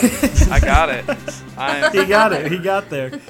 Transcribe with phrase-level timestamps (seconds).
[0.50, 1.04] I got it.
[1.58, 2.50] I, he got it.
[2.50, 3.20] He got there.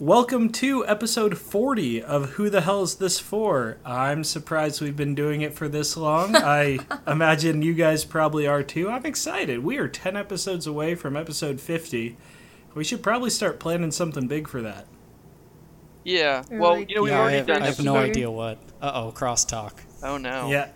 [0.00, 3.76] Welcome to episode 40 of Who the Hell is This For?
[3.84, 6.34] I'm surprised we've been doing it for this long.
[6.34, 8.90] I imagine you guys probably are too.
[8.90, 9.62] I'm excited.
[9.62, 12.16] We are 10 episodes away from episode 50.
[12.74, 14.88] We should probably start planning something big for that.
[16.02, 16.42] yeah.
[16.50, 17.62] Well, you know we've yeah, I already have, done.
[17.62, 18.58] I have no idea what.
[18.82, 19.74] Uh oh, crosstalk.
[20.02, 20.50] Oh no.
[20.50, 20.70] Yeah.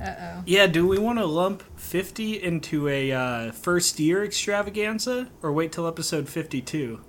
[0.00, 0.42] Uh oh.
[0.46, 5.72] Yeah, do we want to lump 50 into a uh, first year extravaganza or wait
[5.72, 7.00] till episode 52?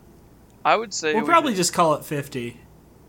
[0.66, 2.58] I would say We'll we probably should- just call it 50.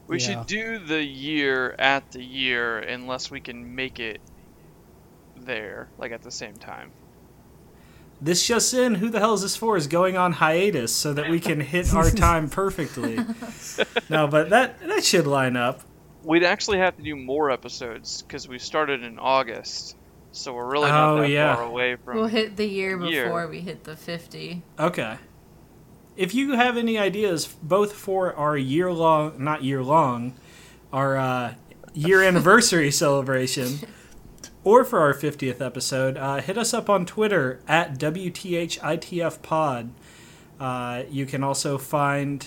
[0.07, 0.27] We Yeah.
[0.27, 4.21] should do the year at the year unless we can make it
[5.37, 6.91] there, like at the same time.
[8.21, 9.77] This just in, who the hell is this for?
[9.79, 13.17] Is going on hiatus so that we can hit our time perfectly.
[14.11, 15.81] no, but that that should line up.
[16.23, 19.97] We'd actually have to do more episodes because we started in August,
[20.33, 21.55] so we're really not Oh, that yeah.
[21.55, 22.17] far away from.
[22.17, 23.25] We'll hit the year Year.
[23.25, 24.63] before we hit the 50.
[24.79, 25.17] Okay.
[26.17, 30.35] If you have any ideas, both for our year long, not year long,
[30.93, 31.55] our uh,
[31.95, 33.79] year anniversary celebration,
[34.63, 39.91] or for our 50th episode, uh, hit us up on Twitter at WTHITFPod.
[40.59, 42.47] Uh, you can also find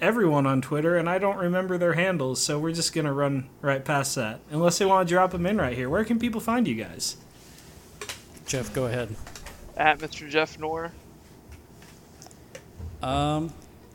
[0.00, 3.48] everyone on Twitter, and I don't remember their handles, so we're just going to run
[3.60, 4.40] right past that.
[4.50, 5.88] Unless they want to drop them in right here.
[5.90, 7.16] Where can people find you guys?
[8.46, 9.14] Jeff, go ahead.
[9.76, 10.28] At Mr.
[10.28, 10.92] Jeff Nor.
[13.02, 13.52] Um,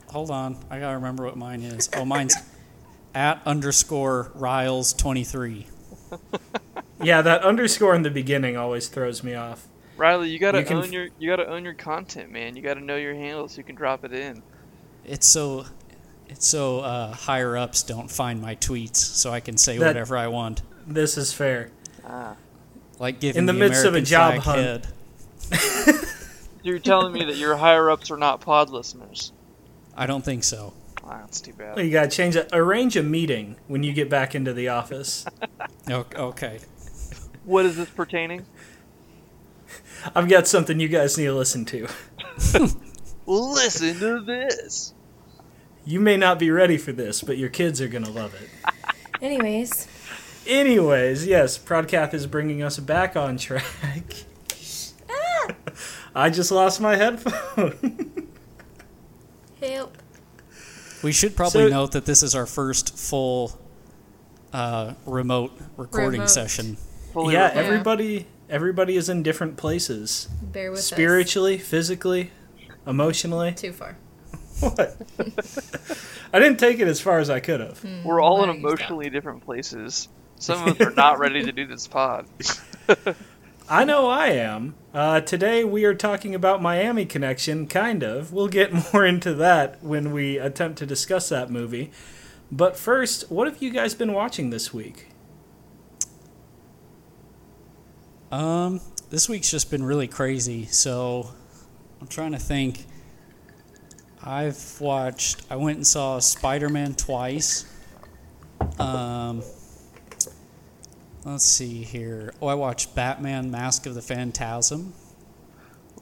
[0.08, 0.58] hold on.
[0.70, 1.90] I gotta remember what mine is.
[1.96, 2.36] Oh, mine's
[3.16, 5.68] at underscore Riles twenty three.
[7.02, 9.68] Yeah, that underscore in the beginning always throws me off.
[9.98, 12.56] Riley, you gotta You can own f- your you gotta own your content, man.
[12.56, 14.42] You gotta know your handle so you can drop it in.
[15.06, 15.83] It's so, it's
[16.40, 20.28] so uh, higher ups don't find my tweets, so I can say That- whatever I
[20.28, 20.62] want.
[20.88, 21.70] This is fair.
[22.06, 22.36] Ah.
[23.00, 24.86] Like giving In the the midst of a American job flag hunt.
[25.52, 26.00] head.
[26.64, 29.32] You're telling me that your higher ups are not pod listeners.
[29.98, 30.74] I don't think so.
[31.04, 31.86] Ah, that's too Well, bad.
[31.86, 32.50] you gotta change it.
[32.54, 35.26] Arrange a meeting when you get back into the office.
[35.90, 36.60] Okay.
[37.44, 38.46] What is this pertaining?
[40.16, 41.88] I've got something you guys need to listen to.
[43.26, 44.94] Listen to this.
[45.86, 48.50] You may not be ready for this, but your kids are gonna love it.
[49.22, 49.88] Anyways,
[50.46, 54.04] Anyways, yes, Prodcath is bringing us back on track.
[56.16, 58.28] I just lost my headphone.
[59.62, 59.98] help.
[61.02, 63.58] We should probably So- note that this is our first full
[64.52, 66.30] uh, remote recording Remote.
[66.30, 66.78] session.
[67.14, 67.64] Fully yeah, remote.
[67.64, 70.28] everybody everybody is in different places.
[70.42, 72.32] Bear with Spiritually, physically,
[72.86, 73.54] emotionally.
[73.54, 73.98] Too far.
[74.64, 74.96] What?
[76.34, 77.84] I didn't take it as far as I could have.
[78.04, 78.58] We're all in Nice.
[78.60, 80.08] emotionally different places.
[80.38, 82.26] Some of us are not ready to do this pod.
[83.70, 84.76] I know I am.
[84.94, 88.34] Uh, today we are talking about Miami Connection, kind of.
[88.34, 91.92] We'll get more into that when we attempt to discuss that movie.
[92.52, 95.08] But first, what have you guys been watching this week?
[98.32, 100.66] Um, this week's just been really crazy.
[100.66, 101.30] So
[102.02, 102.86] I'm trying to think.
[104.24, 105.42] I've watched.
[105.50, 107.66] I went and saw Spider Man twice.
[108.80, 109.44] Um,
[111.26, 112.34] let's see here.
[112.42, 114.94] Oh, I watched Batman: Mask of the Phantasm.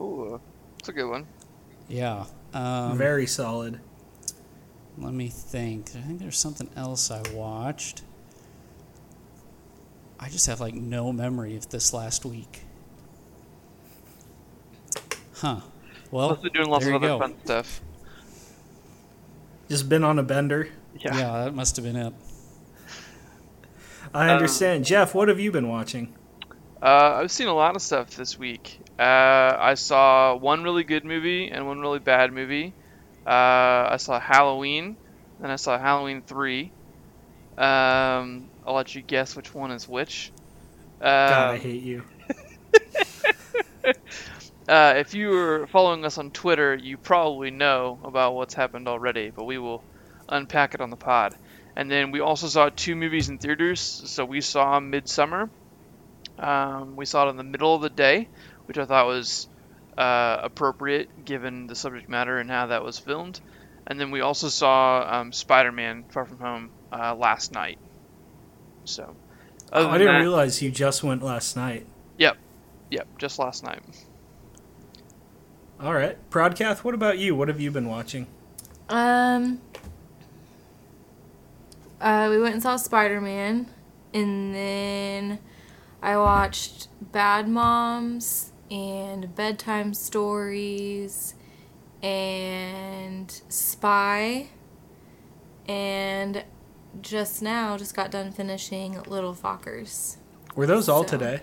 [0.00, 0.40] Ooh,
[0.78, 1.26] that's a good one.
[1.88, 2.26] Yeah.
[2.54, 3.80] Um, Very solid.
[4.98, 5.90] Let me think.
[5.96, 8.02] I think there's something else I watched.
[10.20, 12.60] I just have like no memory of this last week.
[15.34, 15.60] Huh.
[16.12, 17.26] Well, Plus, they're doing lots there of you other go.
[17.26, 17.80] fun stuff.
[19.72, 20.68] Just been on a bender.
[21.00, 21.16] Yeah.
[21.16, 22.12] Yeah, that must have been it.
[24.12, 24.84] I Um, understand.
[24.84, 26.14] Jeff, what have you been watching?
[26.82, 28.82] Uh, I've seen a lot of stuff this week.
[28.98, 29.02] Uh,
[29.58, 32.76] I saw one really good movie and one really bad movie.
[33.26, 33.30] Uh,
[33.90, 34.98] I saw Halloween,
[35.38, 36.74] then I saw Halloween 3.
[37.56, 40.32] Um, I'll let you guess which one is which.
[41.26, 42.04] God, I Um, hate you.
[44.72, 49.30] uh, if you were following us on Twitter, you probably know about what's happened already,
[49.30, 49.82] but we will
[50.28, 51.34] unpack it on the pod.
[51.76, 53.80] And then we also saw two movies in theaters.
[53.80, 55.50] So we saw Midsummer.
[56.38, 58.28] Um, we saw it in the middle of the day,
[58.66, 59.48] which I thought was
[59.98, 63.40] uh, appropriate given the subject matter and how that was filmed.
[63.86, 67.78] And then we also saw um, Spider-Man: Far From Home uh, last night.
[68.84, 69.14] So,
[69.72, 71.86] Oh, I didn't that- realize you just went last night.
[72.18, 72.36] Yep,
[72.90, 73.82] yep, just last night.
[75.82, 76.16] All right.
[76.30, 77.34] Prodcath, what about you?
[77.34, 78.26] What have you been watching?
[78.88, 79.60] Um,
[82.00, 83.66] uh, we went and saw Spider Man,
[84.14, 85.38] and then
[86.00, 91.34] I watched Bad Moms and bedtime stories
[92.02, 94.48] and spy
[95.68, 96.42] and
[97.00, 100.16] just now just got done finishing Little Fockers.
[100.54, 101.40] Were those all So- today?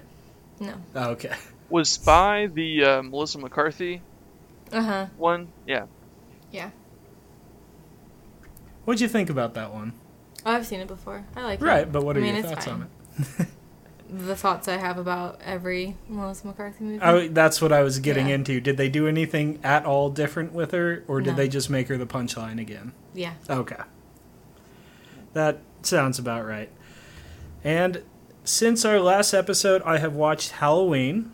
[0.62, 0.74] No.
[0.96, 1.34] Oh, okay.
[1.70, 4.02] Was Spy the uh, Melissa McCarthy
[4.72, 5.06] Uh huh.
[5.18, 5.48] one?
[5.68, 5.86] Yeah.
[6.52, 6.72] Yeah.
[8.86, 9.94] What'd you think about that one?
[10.46, 11.26] Oh, I've seen it before.
[11.36, 11.66] I like it.
[11.66, 12.88] Right, but what are I mean, your it's thoughts on
[13.40, 13.48] it?
[14.12, 17.00] The thoughts I have about every Melissa McCarthy movie.
[17.00, 18.34] Oh, that's what I was getting Yeah.
[18.36, 18.60] into.
[18.60, 21.36] Did they do anything at all different with her, or did No.
[21.36, 22.94] they just make her the punchline again?
[23.14, 23.34] yeah.
[23.48, 23.76] Okay.
[25.34, 26.72] That sounds about right.
[27.64, 28.02] And
[28.44, 31.32] since our last episode, I have watched Halloween,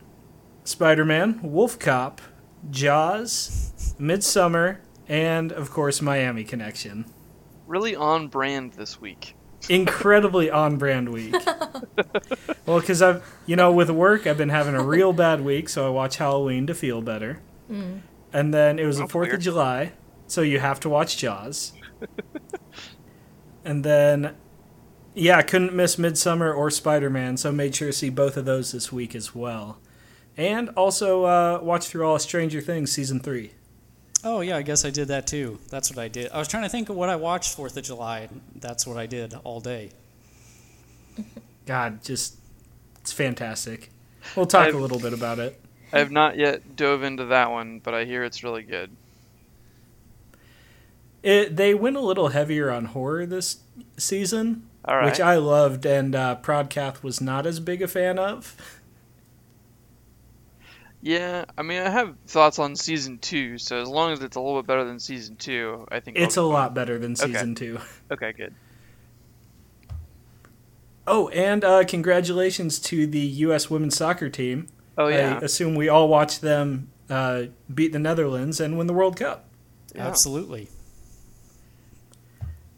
[0.65, 2.19] Spider Man, Wolf Cop,
[2.69, 7.05] Jaws, Midsummer, and, of course, Miami Connection.
[7.67, 9.35] Really on brand this week.
[9.69, 11.33] Incredibly on brand week.
[12.65, 15.87] well, because I've, you know, with work, I've been having a real bad week, so
[15.87, 17.39] I watch Halloween to feel better.
[17.71, 18.01] Mm.
[18.31, 19.33] And then it was the Oh, 4th weird.
[19.35, 19.93] of July,
[20.27, 21.73] so you have to watch Jaws.
[23.63, 24.35] and then,
[25.15, 28.45] yeah, I couldn't miss Midsummer or Spider Man, so made sure to see both of
[28.45, 29.79] those this week as well.
[30.37, 33.51] And also uh, watch through all of Stranger Things season three.
[34.23, 35.59] Oh yeah, I guess I did that too.
[35.69, 36.31] That's what I did.
[36.31, 38.27] I was trying to think of what I watched Fourth of July.
[38.55, 39.91] That's what I did all day.
[41.65, 42.35] God, just
[42.99, 43.91] it's fantastic.
[44.35, 45.61] We'll talk I've- a little bit about it.
[45.93, 48.89] I have not yet dove into that one, but I hear it's really good.
[51.23, 53.57] It, they went a little heavier on horror this
[53.97, 55.05] season, All right.
[55.05, 58.55] which I loved, and uh, Prodcath was not as big a fan of.
[61.07, 64.39] Yeah, I mean, I have thoughts on season two, so as long as it's a
[64.39, 67.11] little bit better than season two, I think It's a I'll be lot better than
[67.11, 67.31] Okay.
[67.31, 67.77] season two.
[68.11, 68.55] Okay, good.
[71.05, 73.69] Oh, and uh, congratulations to the U.S.
[73.69, 74.67] women's soccer team.
[74.97, 78.93] Oh yeah, I assume we all watched them uh, beat the Netherlands and win the
[78.93, 79.45] World Cup.
[79.93, 80.07] Yeah.
[80.07, 80.69] Absolutely.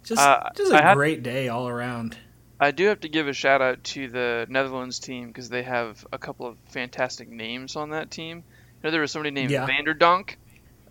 [0.03, 2.17] Just, Uh, just I a had- great day all around.
[2.59, 6.05] I do have to give a shout out to the Netherlands team because they have
[6.11, 8.37] a couple of fantastic names on that team.
[8.37, 8.43] You
[8.83, 9.67] know, there was somebody named Yeah.
[9.67, 10.35] Vanderdonk,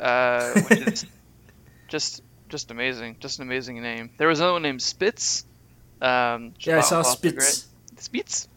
[0.01, 1.07] uh, which is
[1.89, 4.11] just just amazing, just an amazing name.
[4.19, 5.45] There was another one named Spitz.
[6.01, 7.67] Um, Yeah, I saw Spitz.
[7.99, 8.49] Spitz.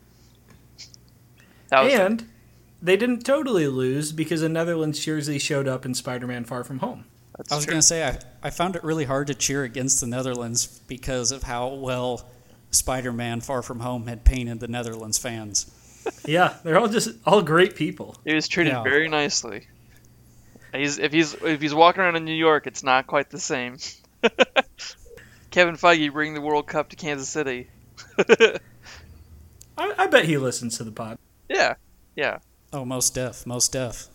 [1.69, 2.27] That was And
[2.81, 7.05] they didn't totally lose because a Netherlands jersey showed up in Spider-Man: Far From Home.
[7.37, 9.99] that's I was going to say I, I found it really hard to cheer against
[9.99, 12.25] the Netherlands because of how well
[12.71, 15.69] Spider-Man: Far From Home had painted the Netherlands fans.
[16.25, 18.15] Yeah, they're all just all great people.
[18.25, 18.83] He was treated Yeah.
[18.83, 19.67] very nicely.
[20.73, 23.77] He's if he's if he's walking around in New York, it's not quite the same.
[25.51, 27.67] Kevin Feige bring the World Cup to Kansas City.
[28.17, 28.57] I,
[29.77, 31.17] I bet he listens to the pod.
[31.47, 31.75] Yeah,
[32.15, 32.39] yeah.
[32.73, 34.07] Oh, most deaf, most deaf.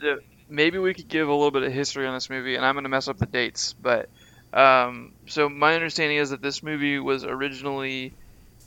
[0.00, 0.18] So
[0.48, 2.88] maybe we could give a little bit of history on this movie, and I'm gonna
[2.88, 4.08] mess up the dates, but
[4.52, 8.12] um, so my understanding is that this movie was originally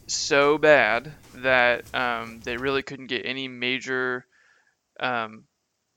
[0.08, 4.26] so bad that um, they really couldn't get any major,
[5.00, 5.44] um,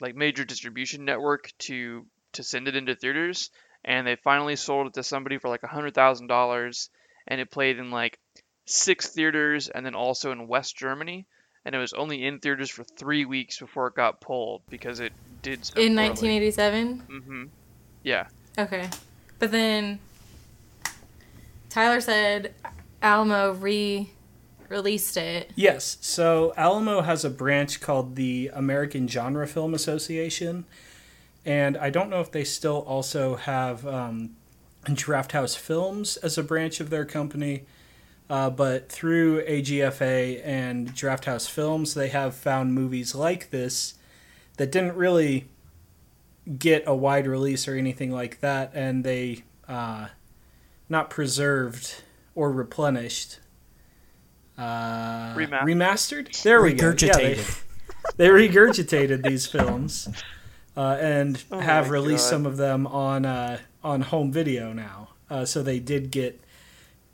[0.01, 3.51] like major distribution network to to send it into theaters,
[3.85, 6.91] and they finally sold it to somebody for like a hundred thousand dollars,
[7.27, 8.19] and it played in like
[8.67, 11.27] six theaters, and then also in West Germany,
[11.65, 15.13] and it was only in theaters for three weeks before it got pulled because it
[15.43, 16.09] did so In poorly.
[16.09, 17.03] 1987?
[17.11, 17.45] Mm-hmm.
[18.03, 18.27] Yeah.
[18.59, 18.89] Okay.
[19.39, 19.99] But then
[21.73, 22.55] Tyler said
[23.01, 24.11] Alamo re
[24.69, 25.51] released it.
[25.55, 25.97] Yes.
[26.03, 30.67] So Alamo has a branch called the American Genre Film Association,
[31.47, 34.37] and I don't know if they still also have um,
[34.85, 37.65] Drafthouse Films as a branch of their company.
[38.29, 43.95] Uh, but through AGFA and Drafthouse Films, they have found movies like this
[44.59, 45.49] that didn't really
[46.59, 50.09] get a wide release or anything like that, and they uh,
[50.93, 52.03] not preserved
[52.37, 53.41] or replenished.
[54.57, 55.63] Uh, Remastered.
[55.63, 56.43] remastered.
[56.43, 56.95] There we go.
[56.99, 57.63] Yeah, they, Regurgitated.
[58.17, 60.09] they regurgitated these films
[60.77, 62.31] uh, and Oh have released God.
[62.31, 65.09] some of them on uh, on home video now.
[65.29, 66.41] Uh, so they did get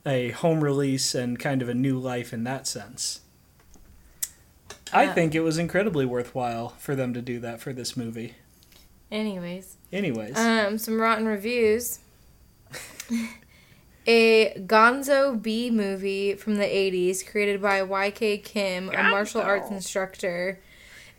[0.04, 3.20] a home release and kind of a new life in that sense.
[4.92, 8.34] I think it was incredibly worthwhile for them to do that for this movie.
[9.12, 9.76] Anyways.
[9.92, 11.98] Anyways, Um, some rotten reviews.
[14.08, 20.58] a Gonzo B movie from the 80s created by YK Kim, a martial arts instructor,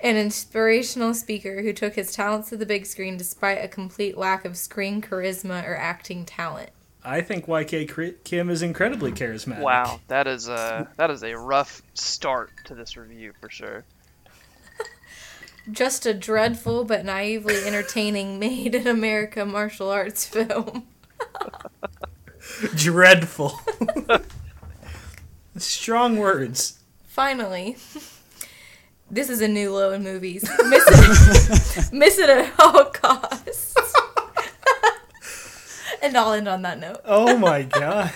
[0.02, 4.44] an inspirational speaker who took his talents to the big screen despite a complete lack
[4.44, 6.72] of screen charisma or acting talent.
[7.04, 9.62] I think YK Kim is incredibly charismatic.
[9.62, 13.86] Wow, that is a that is a rough start to this review for sure.
[15.72, 20.88] just a dreadful but naively entertaining made in America martial arts film.
[22.76, 23.60] Dreadful.
[25.58, 26.80] Strong words.
[27.08, 27.76] Finally,
[29.12, 30.44] this is a new low in movies.
[30.70, 33.76] Miss it, miss it at all costs.
[36.02, 37.02] and I'll end on that note.
[37.06, 38.12] Oh my god.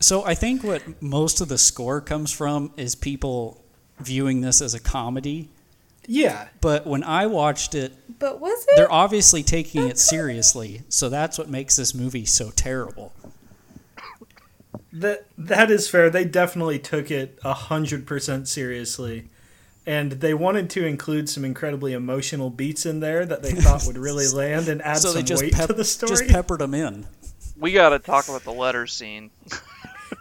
[0.00, 3.64] So I think what most of the score comes from is people
[4.00, 5.50] viewing this as a comedy.
[6.06, 6.48] Yeah.
[6.60, 8.76] But when I watched it, But was it?
[8.76, 10.82] they're obviously taking it seriously.
[10.88, 13.12] So that's what makes this movie so terrible.
[15.00, 16.10] That that is fair.
[16.10, 19.28] They definitely took it a hundred percent seriously,
[19.86, 23.98] and they wanted to include some incredibly emotional beats in there that they thought would
[23.98, 26.10] really land and add so some just, weight pep- to the story.
[26.10, 27.06] just peppered them in.
[27.56, 29.30] We gotta talk about the letter scene.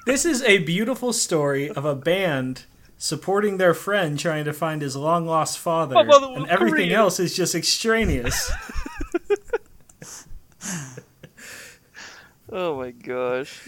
[0.05, 2.63] This is a beautiful story of a band
[2.98, 6.93] supporting their friend trying to find his long lost father, mother and everything Korean.
[6.93, 8.51] else is just extraneous.
[12.50, 13.67] Oh my gosh.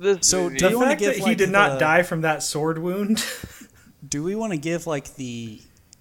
[0.00, 2.02] This So movie- do you wanna fact give, that he like, did not the- die
[2.02, 3.22] from that sword wound.
[4.08, 5.60] Do we want to give like the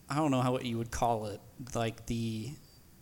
[0.09, 1.41] I don't know how what you would call it,
[1.75, 2.49] like the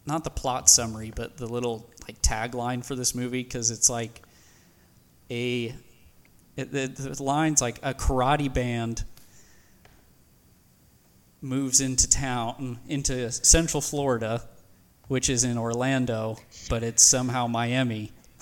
[0.07, 4.23] not the plot summary, but the little like tagline for this movie because it's like
[5.29, 5.75] a
[6.55, 9.03] it, the, the lines like a karate band
[11.41, 14.43] moves into town into Central Florida,
[15.07, 16.37] which is in Orlando,
[16.69, 18.11] but it's somehow Miami.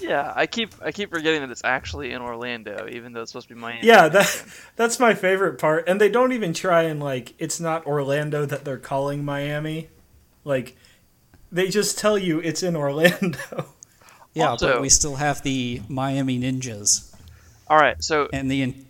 [0.00, 3.48] yeah, I keep I keep forgetting that it's actually in Orlando, even though it's supposed
[3.48, 3.86] to be Miami.
[3.86, 4.44] yeah, that
[4.76, 5.88] that's my favorite part.
[5.88, 9.88] And they don't even try and like it's not Orlando that they're calling Miami.
[10.44, 10.76] Like
[11.50, 13.38] they just tell you it's in Orlando.
[14.34, 17.10] Yeah, Also- but we still have the Miami Ninjas
[17.68, 18.86] All right, so and the in-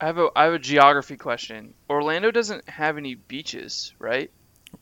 [0.00, 1.72] I have a I have a geography question.
[1.88, 4.28] Orlando doesn't have any beaches, right?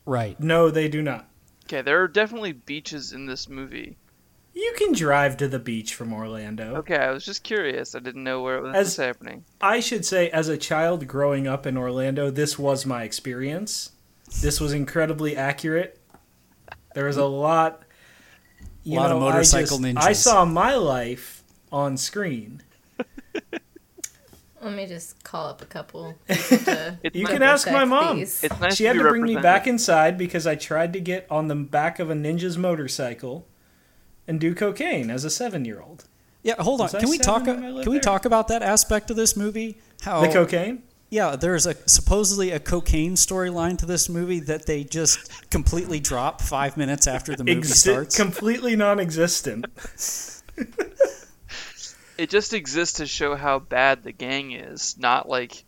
[0.07, 0.41] right.
[0.41, 1.29] no, they do not.
[1.67, 3.99] Okay, there are definitely beaches in this movie.
[4.57, 6.77] You can drive to the beach from Orlando.
[6.77, 7.95] Okay, I was just curious.
[7.95, 9.45] I didn't know where it was As- happening.
[9.61, 13.91] I should say, as a child growing up in Orlando, this was my experience.
[14.41, 15.99] This was incredibly accurate.
[16.95, 17.83] There was a lot.
[18.85, 20.03] You Lot of know, I motorcycle just- ninjas.
[20.03, 21.43] I saw my life
[21.73, 22.63] on screen.
[24.63, 26.15] Let me just call up a couple.
[26.29, 28.19] to You can ask my mom.
[28.21, 31.01] It's nice she to had be to bring me back inside because I tried to
[31.01, 33.47] get on the back of a ninja's motorcycle
[34.27, 36.05] and do cocaine as a seven-year-old.
[36.43, 36.87] Yeah, hold on.
[36.93, 37.47] Was I We talk?
[37.47, 39.79] when I lived Can we talk about that aspect of this movie?
[40.03, 40.83] How The cocaine.
[41.11, 46.41] Yeah, there's a supposedly a cocaine storyline to this movie that they just completely drop
[46.43, 48.17] five minutes after the movie Exi- starts.
[48.17, 49.67] completely non-existent.
[52.17, 55.65] It just exists to show how bad the gang is, not like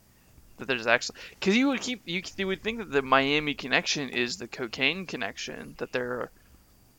[0.59, 4.09] that there's actually because you would keep you, you would think that the Miami connection
[4.11, 6.31] is the cocaine connection that they're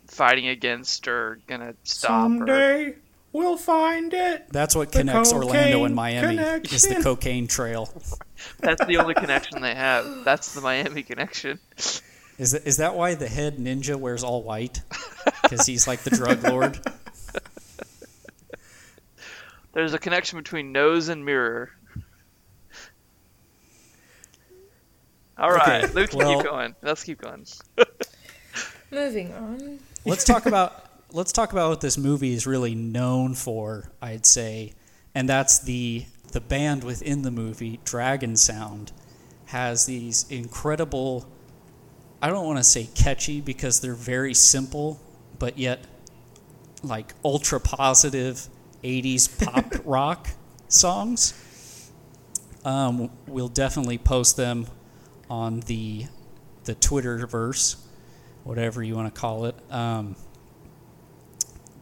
[0.07, 2.09] fighting against or gonna stop.
[2.11, 2.95] Or, Someday
[3.33, 4.47] we'll find it.
[4.51, 7.89] That's what The connects Orlando and Miami is the cocaine trail.
[8.59, 10.23] that's the only connection they have.
[10.23, 11.59] That's the Miami connection.
[12.37, 14.81] Is that, is that why the head ninja wears all white?
[15.43, 16.79] Because he's like the drug lord.
[19.73, 21.71] There's a connection between nose and mirror.
[25.37, 26.75] All right, Okay, let's well- keep going.
[26.81, 27.45] Let's keep going.
[28.91, 29.79] Moving on.
[30.07, 33.91] Let's talk about let's talk about what this movie is really known for.
[34.01, 34.73] I'd say,
[35.13, 38.91] and that's the the band within the movie, Dragon Sound,
[39.47, 41.27] has these incredible.
[42.21, 44.99] I don't want to say catchy because they're very simple,
[45.39, 45.85] but yet
[46.83, 48.47] like ultra positive
[48.83, 50.29] 80s pop rock
[50.67, 51.91] songs.
[52.63, 54.67] Um, we'll definitely post them
[55.29, 56.05] on the
[56.63, 57.77] the Twitterverse,
[58.47, 59.55] whatever you want to call it.
[59.69, 60.15] Um,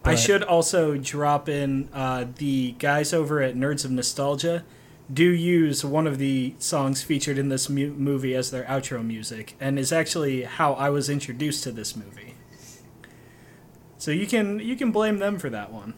[0.04, 4.64] I should also drop in uh, the guys over at Nerds of Nostalgia
[5.12, 9.56] do use one of the songs featured in this mu- movie as their outro music,
[9.60, 12.34] and is actually how I was introduced to this movie.
[14.00, 15.94] So you can you can blame them for that one.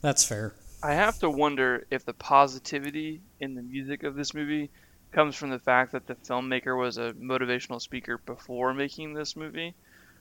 [0.00, 0.54] That's fair.
[0.82, 4.70] I have to wonder if the positivity in the music of this movie
[5.12, 9.74] comes from the fact that the filmmaker was a motivational speaker before making this movie.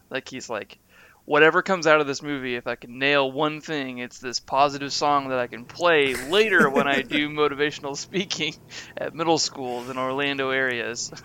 [0.09, 0.77] Like he's like,
[1.25, 4.93] whatever comes out of this movie, if I can nail one thing, it's this positive
[4.93, 8.55] song that I can play later when I do motivational speaking
[8.95, 11.11] at middle schools in Orlando areas.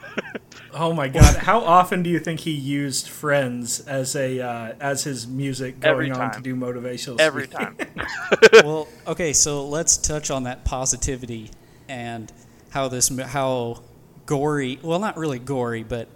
[0.73, 1.37] Oh my god!
[1.37, 5.90] How often do you think he used "Friends" as a uh, as his music going
[5.90, 7.19] Every on to do motivational?
[7.19, 7.76] Every speaking?
[7.76, 7.76] time.
[8.64, 11.50] well, okay, so let's touch on that positivity.
[11.88, 12.33] And
[12.70, 13.82] how this how
[14.26, 14.78] gory.
[14.82, 16.08] Well, not really gory, but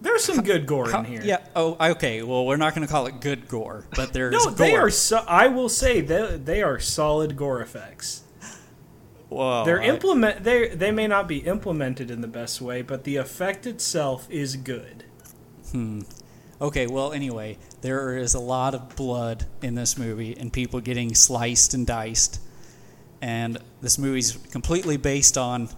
[0.00, 1.22] There's some good gore how, in here.
[1.24, 1.38] yeah.
[1.56, 2.22] Oh, okay.
[2.22, 4.54] Well, we're not going to call it good gore, but there's No, gore.
[4.54, 4.90] they are.
[4.90, 8.22] So, I will say they they are solid gore effects.
[9.28, 10.44] Whoa, They're I- implement.
[10.44, 14.56] They they may not be implemented in the best way, but the effect itself is
[14.56, 15.04] good.
[15.72, 16.02] Hmm.
[16.60, 21.14] Okay, well, anyway, there is a lot of blood in this movie and people getting
[21.14, 22.40] sliced and diced.
[23.20, 25.68] And this movie's completely based on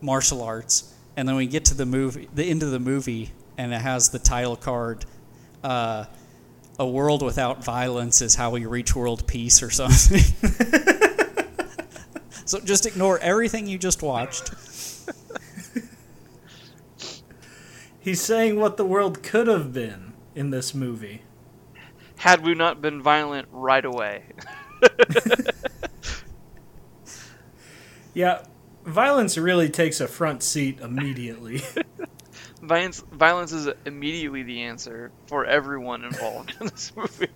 [0.00, 0.94] martial arts.
[1.18, 4.08] And then we get to the movie, the end of the movie, and it has
[4.08, 5.04] the title card,
[5.62, 6.06] uh,
[6.78, 10.20] "A World Without Violence is How We Reach World Peace" or something.
[12.46, 14.50] so just ignore everything you just watched.
[18.00, 21.20] He's saying what the world could have been in this movie.
[22.16, 24.22] Had we not been violent right away.
[28.14, 28.42] Yeah,
[28.84, 31.62] violence really takes a front seat immediately.
[32.62, 37.26] Violence, violence is immediately the answer for everyone involved in this movie.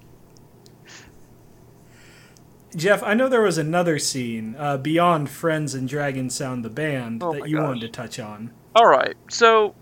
[2.76, 7.22] Jeff, I know there was another scene uh, beyond Friends and Dragon Sound the band
[7.24, 7.64] Oh that you gosh.
[7.64, 8.52] wanted to touch on.
[8.74, 9.74] All right, so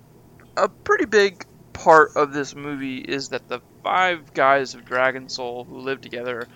[0.56, 5.64] a pretty big part of this movie is that the five guys of Dragon Soul
[5.64, 6.46] who live together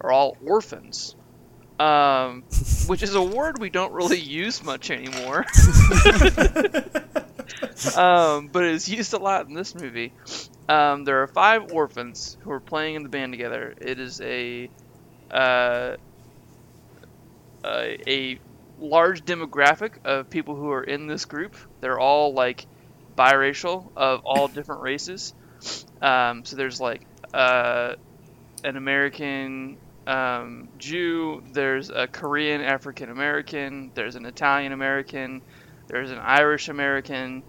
[0.00, 1.16] are all orphans,
[1.78, 2.42] um,
[2.86, 5.38] which is a word we don't really use much anymore.
[7.96, 10.12] um, but it's used a lot in this movie.
[10.68, 13.74] Um, there are five orphans who are playing in the band together.
[13.80, 14.68] It is a
[15.30, 15.96] uh,
[17.64, 18.38] a, a
[18.80, 21.56] large demographic of people who are in this group.
[21.80, 22.66] They're all like
[23.16, 25.34] biracial of all different races.
[26.00, 27.02] Um, so there's like
[27.34, 27.94] uh,
[28.64, 29.76] an American
[30.08, 35.42] um, Jew, there's a Korean African American, there's an Italian American,
[35.86, 37.42] there's an Irish American,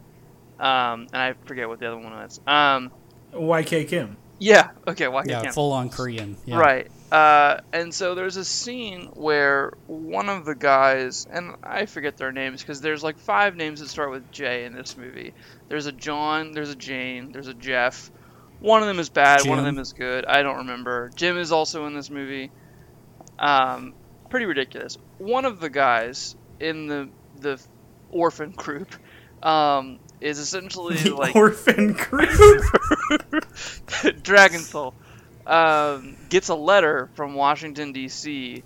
[0.59, 2.41] um, and I forget what the other one was.
[2.45, 2.91] Um,
[3.33, 4.17] YK Kim.
[4.39, 6.35] yeah, okay, why Yeah, can't full on Korean.
[6.45, 6.57] Yeah.
[6.57, 6.91] Right.
[7.11, 12.31] Uh, and so there's a scene where one of the guys, and I forget their
[12.33, 15.33] names because there's like five names that start with J in this movie.
[15.69, 18.11] There's a John, there's a Jane, there's a Jeff.
[18.59, 20.25] One of them is bad, one of them is good.
[20.25, 21.11] I don't remember.
[21.15, 22.51] Jim is also in this movie.
[23.37, 23.93] Um,
[24.29, 24.97] pretty ridiculous.
[25.17, 27.61] One of the guys in the the
[28.11, 28.93] orphan group
[29.41, 32.63] um, is essentially The like orphan group.
[34.23, 34.93] Dragon Soul
[35.45, 38.63] um, gets a letter from Washington D.C.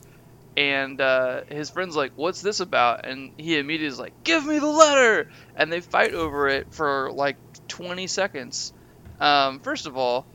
[0.57, 4.59] and uh, his friend's like, "What's this about?" And he immediately is like, "Give me
[4.59, 8.73] the letter!" And they fight over it for like 20 seconds.
[9.19, 10.25] Um, first of all,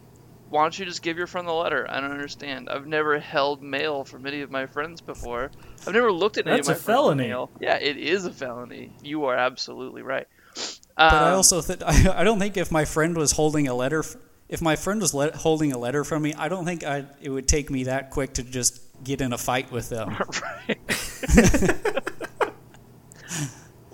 [0.51, 1.87] why don't you just give your friend the letter?
[1.91, 2.69] I don't understand.
[2.71, 5.51] I've never held mail from any of my friends before.
[5.87, 7.29] I've never looked at any That's of my a felony.
[7.29, 7.51] mail.
[7.61, 8.93] Yeah, it is a felony.
[9.03, 10.27] You are absolutely right.
[10.55, 10.79] But
[11.13, 14.17] I Um, also th- I, don't think if my friend was holding a letter, f-
[14.49, 17.29] if my friend was le- holding a letter from me, I don't think I it
[17.29, 20.11] would take me that quick to just get in a fight with them.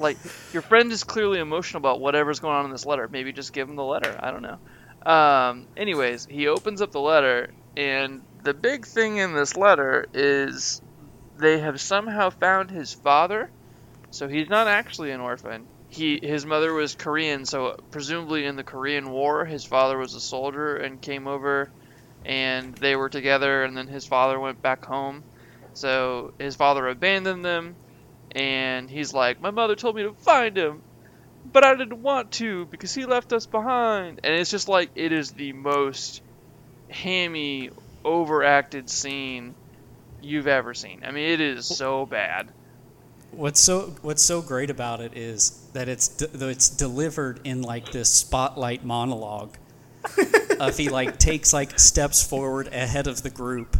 [0.04, 0.18] like
[0.52, 3.08] your friend is clearly emotional about whatever's going on in this letter.
[3.10, 4.16] Maybe just give him the letter.
[4.20, 4.58] I don't know.
[5.10, 10.80] Um, anyways, he opens up the letter, and the big thing in this letter is
[11.38, 13.50] they have somehow found his father.
[14.10, 15.66] So he's not actually an orphan.
[15.88, 20.20] He his mother was Korean, so presumably in the Korean War, his father was a
[20.20, 21.70] soldier and came over,
[22.24, 23.64] and they were together.
[23.64, 25.24] And then his father went back home.
[25.72, 27.74] So his father abandoned them,
[28.34, 30.82] and he's like, "My mother told me to find him,
[31.52, 35.12] but I didn't want to because he left us behind." And it's just like it
[35.12, 36.22] is the most
[36.88, 37.70] hammy,
[38.04, 39.54] overacted scene
[40.22, 41.02] you've ever seen.
[41.04, 42.48] I mean, it is so bad.
[43.30, 47.90] What's so What's so great about it is that it's de- it's delivered in like
[47.90, 49.56] this spotlight monologue.
[50.18, 53.76] if he like takes like steps forward ahead of the group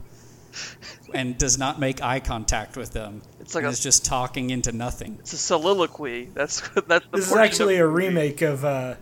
[1.14, 4.50] and does not make eye contact with them, It's like and a is just talking
[4.50, 5.16] into nothing.
[5.20, 6.31] it's a soliloquy.
[6.35, 8.98] That's that's the This is actually a remake of a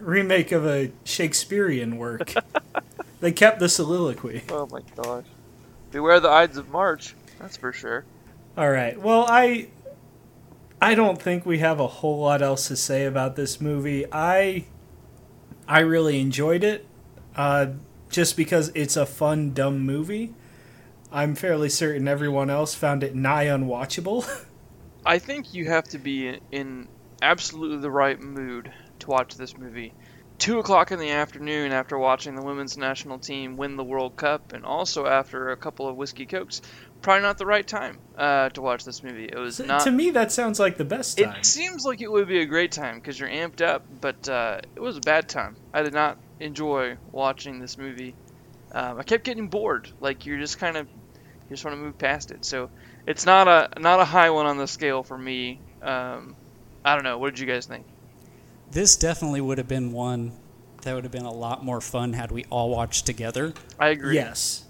[0.00, 2.32] remake of a Shakespearean work.
[3.20, 4.42] they kept the soliloquy.
[4.50, 5.24] Oh my gosh!
[5.90, 7.14] Beware the Ides of March.
[7.38, 8.04] That's for sure.
[8.56, 9.00] All right.
[9.00, 9.68] Well, I
[10.80, 14.04] I don't think we have a whole lot else to say about this movie.
[14.12, 14.64] I
[15.68, 16.86] I really enjoyed it,
[17.36, 17.66] uh,
[18.10, 20.34] just because it's a fun, dumb movie.
[21.12, 24.28] I'm fairly certain everyone else found it nigh unwatchable.
[25.06, 26.88] I think you have to be in
[27.22, 29.92] absolutely the right mood to watch this movie.
[30.38, 34.52] two o'clock in the afternoon after watching the women's national team win the World Cup,
[34.52, 36.60] and also after a couple of whiskey cokes,
[37.02, 39.26] probably not the right time uh, to watch this movie.
[39.26, 39.82] It was not.
[39.82, 41.36] to me, that sounds like the best time.
[41.36, 44.60] It seems like it would be a great time because you're amped up, but uh,
[44.74, 45.56] it was a bad time.
[45.72, 48.14] I did not enjoy watching this movie.
[48.76, 49.88] Um, I kept getting bored.
[50.00, 52.44] Like you're just kind of you just want to move past it.
[52.44, 52.68] So
[53.06, 55.60] it's not a not a high one on the scale for me.
[55.80, 56.36] Um,
[56.84, 57.16] I don't know.
[57.16, 57.86] What did you guys think?
[58.70, 60.32] This definitely would have been one
[60.82, 63.54] that would have been a lot more fun had we all watched together.
[63.78, 64.16] I agree.
[64.16, 64.64] yes.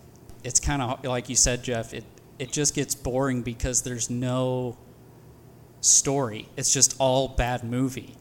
[0.45, 1.93] It's kind of like you said, Jeff.
[1.93, 2.05] It
[2.39, 4.77] it just gets boring because there's no
[5.81, 6.49] story.
[6.57, 8.15] It's just all bad movie.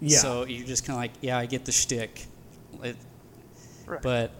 [0.00, 0.18] Yeah.
[0.18, 2.26] So you're just kind of like, yeah, I get the shtick.
[2.82, 2.96] It,
[3.86, 4.00] Right.
[4.00, 4.30] But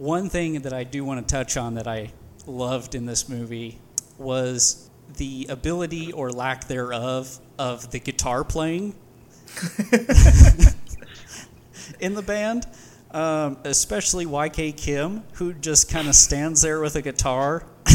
[0.00, 2.10] one thing that I do want to touch on that I
[2.46, 3.78] loved in this movie
[4.16, 8.94] was the ability or lack thereof of the guitar playing
[12.00, 12.66] in the band.
[13.10, 17.64] Um, especially YK Kim, who just kind of stands there with a guitar.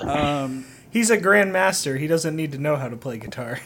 [0.00, 1.98] um, He's a grandmaster.
[1.98, 3.60] He doesn't need to know how to play guitar.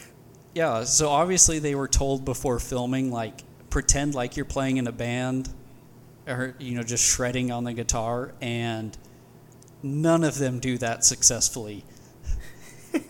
[0.55, 4.93] Yeah, so obviously they were told before filming, like, pretend like you're playing in a
[4.93, 5.49] band,
[6.29, 8.97] or, you know, just shredding on the guitar, and
[9.83, 11.85] none of them do that successfully.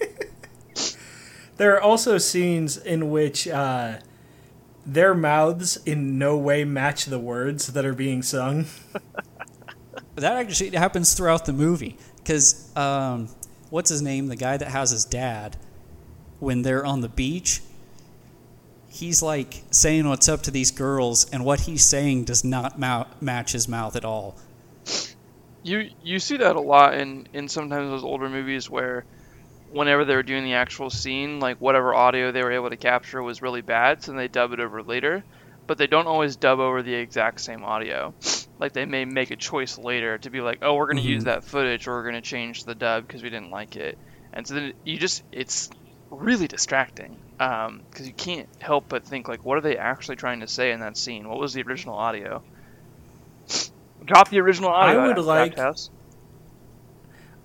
[1.59, 3.99] There are also scenes in which uh,
[4.87, 8.67] their mouths in no way match the words that are being sung.
[10.17, 13.29] That actually happens throughout the movie, because, um,
[13.71, 14.27] what's his name?
[14.27, 15.57] The guy that has his dad,
[16.39, 17.63] when they're on the beach,
[18.93, 23.07] he's like saying what's up to these girls, and what he's saying does not mou-
[23.21, 24.37] match his mouth at all.
[25.63, 29.05] You you see that a lot in in sometimes those older movies where
[29.71, 33.23] whenever they were doing the actual scene, like whatever audio they were able to capture
[33.23, 35.25] was really bad, so then they dub it over later.
[35.67, 38.13] But they don't always dub over the exact same audio.
[38.59, 41.11] Like they may make a choice later to be like, oh, we're gonna mm-hmm.
[41.11, 43.97] use that footage, or we're gonna change the dub because we didn't like it.
[44.33, 45.71] And so then you just it's
[46.11, 50.49] really distracting because you can't help but think like, what are they actually trying to
[50.49, 51.29] say in that scene?
[51.29, 52.43] What was the original audio?
[54.05, 55.01] Drop the original audio.
[55.01, 55.91] I would like- House.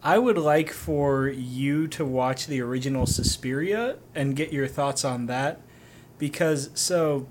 [0.03, 5.25] I would like for you to watch the original Suspiria and get your thoughts on
[5.25, 5.59] that
[6.19, 7.27] because so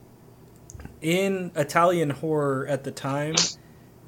[1.01, 3.37] in Italian horror at the time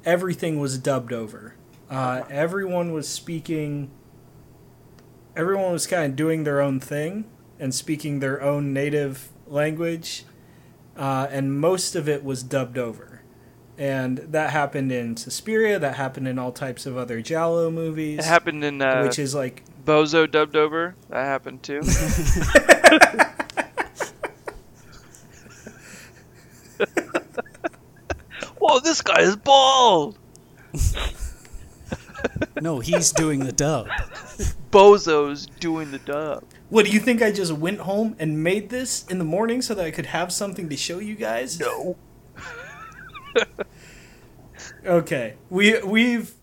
[0.05, 1.55] everything was dubbed over.
[1.89, 3.89] Uh, everyone was speaking
[5.35, 7.25] everyone was kind of doing their own thing
[7.59, 10.23] and speaking their own native language
[10.97, 13.21] uh, and most of it was dubbed over.
[13.77, 18.25] And that happened in Suspiria, that happened in all types of other Giallo movies It
[18.25, 20.95] happened in uh, which is like Bozo dubbed over.
[21.09, 21.81] That happened too.
[28.59, 30.17] Whoa, this guy is bald.
[32.61, 33.87] No, he's doing the dub.
[34.71, 36.43] Bozo's doing the dub.
[36.69, 39.73] What do you think i just went home and made this in the morning so
[39.73, 41.59] that i could have something to show you guys?
[41.59, 41.97] No.
[44.85, 45.35] okay.
[45.49, 46.33] We we've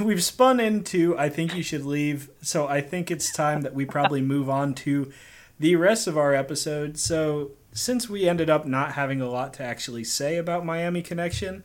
[0.00, 3.84] we've spun into i think you should leave so i think it's time that we
[3.84, 5.12] probably move on to
[5.58, 6.98] the rest of our episode.
[6.98, 11.62] So since we ended up not having a lot to actually say about miami connection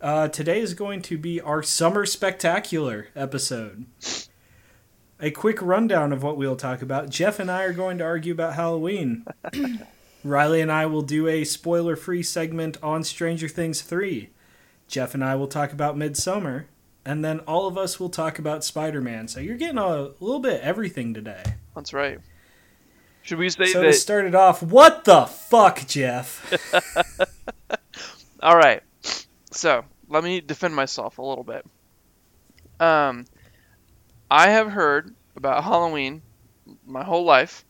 [0.00, 3.86] uh, today is going to be our summer spectacular episode
[5.20, 8.32] a quick rundown of what we'll talk about jeff and i are going to argue
[8.32, 9.24] about halloween
[10.24, 14.30] riley and i will do a spoiler free segment on stranger things 3
[14.86, 16.66] Jeff and I will talk about Midsummer,
[17.04, 19.28] and then all of us will talk about Spider Man.
[19.28, 21.42] So you're getting a little bit everything today.
[21.74, 22.18] That's right.
[23.20, 23.92] Should we say So to that?
[23.92, 26.40] start it off, what the fuck, Jeff?
[28.42, 28.82] All right.
[29.50, 31.66] So let me defend myself a little bit.
[32.80, 33.26] Um,
[34.30, 36.22] I have heard about Halloween
[36.86, 37.64] my whole life.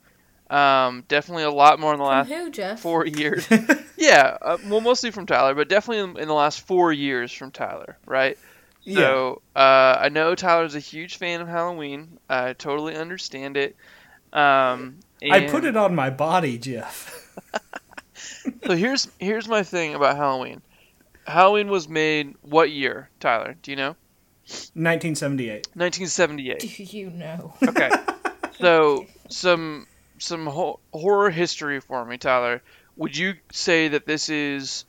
[0.51, 2.81] Um, definitely a lot more in the From last who, Jeff?
[2.81, 3.47] four years.
[3.97, 7.51] yeah, uh, well, mostly from Tyler, but definitely in, in the last four years from
[7.51, 8.38] Tyler, right?
[8.83, 8.94] Yeah.
[8.94, 12.18] So uh, I know Tyler's a huge fan of Halloween.
[12.31, 13.77] I totally understand it.
[14.33, 17.14] Um, I put it on my body, Jeff.
[18.66, 20.61] So here's here's my thing about Halloween.
[21.27, 23.55] Halloween was made what year, Tyler?
[23.62, 23.97] Do you know?
[24.74, 25.68] 1978.
[25.74, 26.61] 1978.
[26.61, 27.54] Do you know?
[27.66, 27.90] Okay.
[28.58, 29.87] so some
[30.18, 32.62] some ho- horror history for me, Tyler.
[32.96, 34.84] Would you say that this is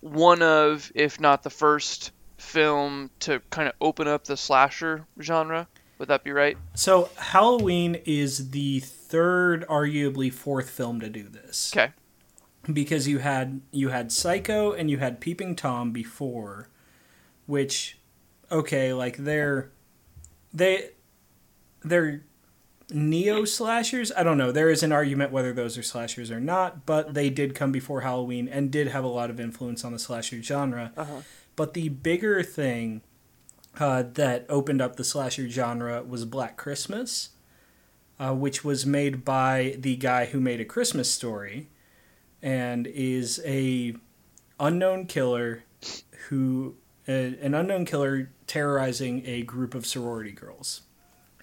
[0.00, 5.66] one of, if not the first film to kind of open up the slasher genre?
[5.98, 6.56] Would that be right?
[6.74, 11.72] So Halloween is the third, arguably fourth film to do this.
[11.74, 11.92] Okay.
[12.72, 16.68] because you had you had Psycho and you had Peeping Tom before,
[17.46, 17.98] which
[18.50, 19.70] okay, like they're
[20.52, 20.90] they
[21.82, 22.22] they're
[22.90, 24.12] neo slashers.
[24.16, 24.52] I don't know.
[24.52, 28.00] There is an argument whether those are slashers or not, but they did come before
[28.00, 30.92] Halloween and did have a lot of influence on the slasher genre.
[30.96, 31.20] Uh-huh.
[31.56, 33.02] But the bigger thing
[33.78, 37.30] uh, that opened up the slasher genre was Black Christmas,
[38.18, 41.68] uh, which was made by the guy who made A Christmas Story,
[42.42, 43.94] and is a
[44.58, 45.64] unknown killer
[46.28, 46.76] who
[47.10, 50.82] an unknown killer terrorizing a group of sorority girls.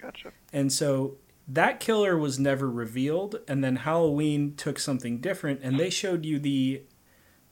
[0.00, 0.32] Gotcha.
[0.52, 5.90] And so that killer was never revealed and then Halloween took something different and they
[5.90, 6.82] showed you the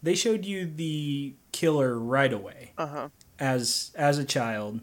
[0.02, 3.08] they showed you the killer right away Uh huh.
[3.38, 4.80] as as a child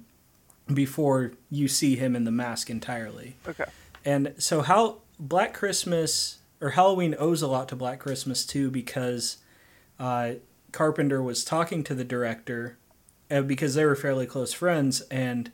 [0.74, 3.36] before you see him in the mask entirely.
[3.48, 3.66] Okay.
[4.06, 9.38] And so how Black Christmas or Halloween owes a lot to Black Christmas too because
[10.00, 10.34] uh,
[10.72, 12.78] Carpenter was talking to the director
[13.30, 15.52] because they were fairly close friends and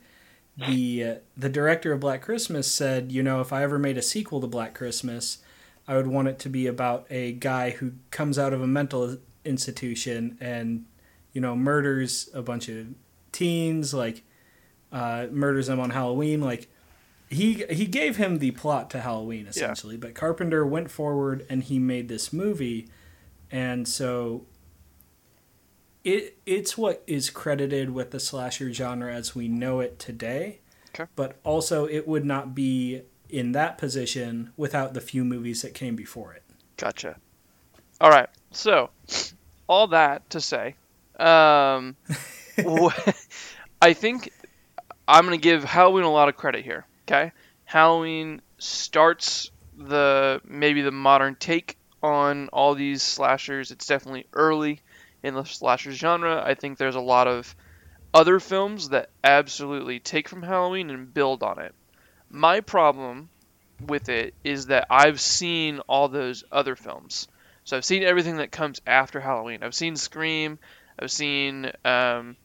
[0.56, 4.02] the uh, the director of Black Christmas said, you know, if I ever made a
[4.02, 5.38] sequel to Black Christmas,
[5.88, 9.16] I would want it to be about a guy who comes out of a mental
[9.44, 10.84] institution and
[11.32, 12.88] you know murders a bunch of
[13.32, 14.22] teens like
[14.92, 16.40] uh, murders them on Halloween.
[16.40, 16.68] Like
[17.28, 21.78] he he gave him the plot to Halloween essentially, but Carpenter went forward and he
[21.78, 22.88] made this movie,
[23.50, 24.44] and so
[26.04, 30.60] it it's what is credited with the slasher genre as we know it today.
[30.94, 31.08] Okay.
[31.14, 35.94] But also, it would not be in that position without the few movies that came
[35.94, 36.42] before it.
[36.76, 37.16] Gotcha.
[38.00, 38.28] All right.
[38.50, 38.90] So,
[39.68, 40.74] all that to say,
[41.18, 41.96] um,
[43.82, 44.32] I think
[45.06, 46.86] I'm going to give Halloween a lot of credit here.
[47.06, 47.32] Okay,
[47.64, 53.70] Halloween starts the maybe the modern take on all these slashers.
[53.70, 54.80] It's definitely early
[55.22, 56.42] in the slasher genre.
[56.44, 57.54] I think there's a lot of
[58.12, 61.74] other films that absolutely take from Halloween and build on it.
[62.30, 63.28] My problem
[63.86, 67.28] with it is that I've seen all those other films.
[67.64, 69.62] So I've seen everything that comes after Halloween.
[69.62, 70.58] I've seen Scream.
[70.98, 72.36] I've seen um,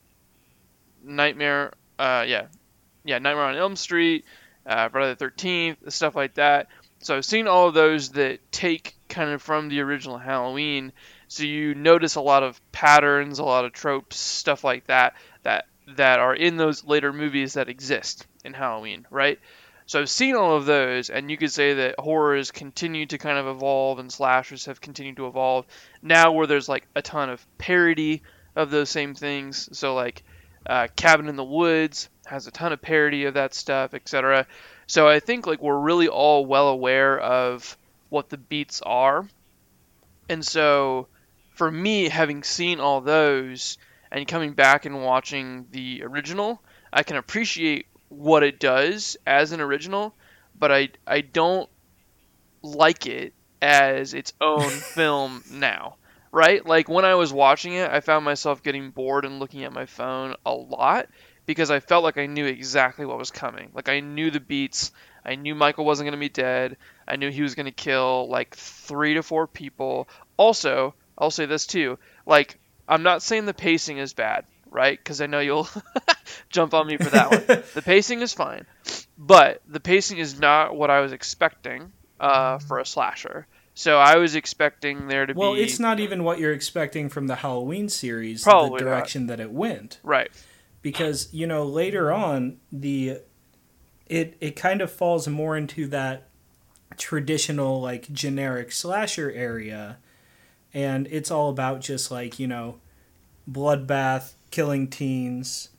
[1.03, 1.73] Nightmare.
[1.97, 2.47] Uh, yeah,
[3.03, 4.25] yeah, Nightmare on Elm Street,
[4.65, 6.67] uh, Friday the Thirteenth, stuff like that.
[6.99, 10.91] So I've seen all of those that take kind of from the original Halloween.
[11.35, 15.65] So you notice a lot of patterns, a lot of tropes, stuff like that that
[15.97, 19.37] that are in those later movies that exist in Halloween, right?
[19.85, 23.17] So I've seen all of those, and you could say that horror has continued to
[23.17, 25.65] kind of evolve, and slashers have continued to evolve.
[26.01, 28.21] Now, where there's like a ton of parody
[28.55, 30.23] of those same things, so like
[30.65, 34.47] uh, Cabin in the Woods has a ton of parody of that stuff, etc.
[34.87, 39.27] So I think like we're really all well aware of what the beats are,
[40.29, 41.09] and so
[41.55, 43.77] for me, having seen all those
[44.11, 46.61] and coming back and watching the original,
[46.93, 50.13] I can appreciate what it does as an original,
[50.57, 51.69] but I I don't
[52.61, 55.95] like it as its own film now.
[56.31, 56.65] Right?
[56.65, 59.85] Like when I was watching it, I found myself getting bored and looking at my
[59.85, 61.07] phone a lot
[61.45, 63.69] because I felt like I knew exactly what was coming.
[63.73, 64.91] Like I knew the beats.
[65.23, 66.75] I knew Michael wasn't going to be dead.
[67.07, 70.09] I knew he was going to kill like 3 to 4 people.
[70.35, 71.97] Also, I'll say this too.
[72.25, 75.03] Like I'm not saying the pacing is bad, right?
[75.03, 75.67] Cuz I know you'll
[76.49, 77.63] jump on me for that one.
[77.73, 78.65] The pacing is fine,
[79.17, 83.47] but the pacing is not what I was expecting uh, for a slasher.
[83.73, 87.09] So I was expecting there to Well, be Well, it's not even what you're expecting
[87.09, 88.89] from the Halloween series, Probably the not.
[88.91, 89.99] direction that it went.
[90.03, 90.31] right.
[90.81, 93.19] because you know later on the
[94.07, 96.29] it it kind of falls more into that
[96.97, 99.97] traditional like generic slasher area
[100.75, 102.79] and it's all about just like you know
[103.49, 105.69] bloodbath killing teens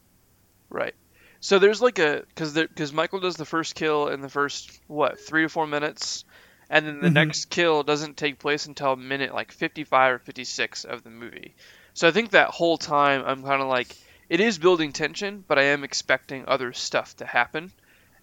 [0.69, 0.95] Right.
[1.39, 5.21] So there's like a because because Michael does the first kill in the first what
[5.21, 6.25] three to four minutes,
[6.69, 7.13] and then the Mhm.
[7.13, 11.55] next kill doesn't take place until minute like 55 or 56 of the movie.
[11.95, 13.95] So I think that whole time I'm kind of like
[14.29, 17.71] it is building tension, but I am expecting other stuff to happen,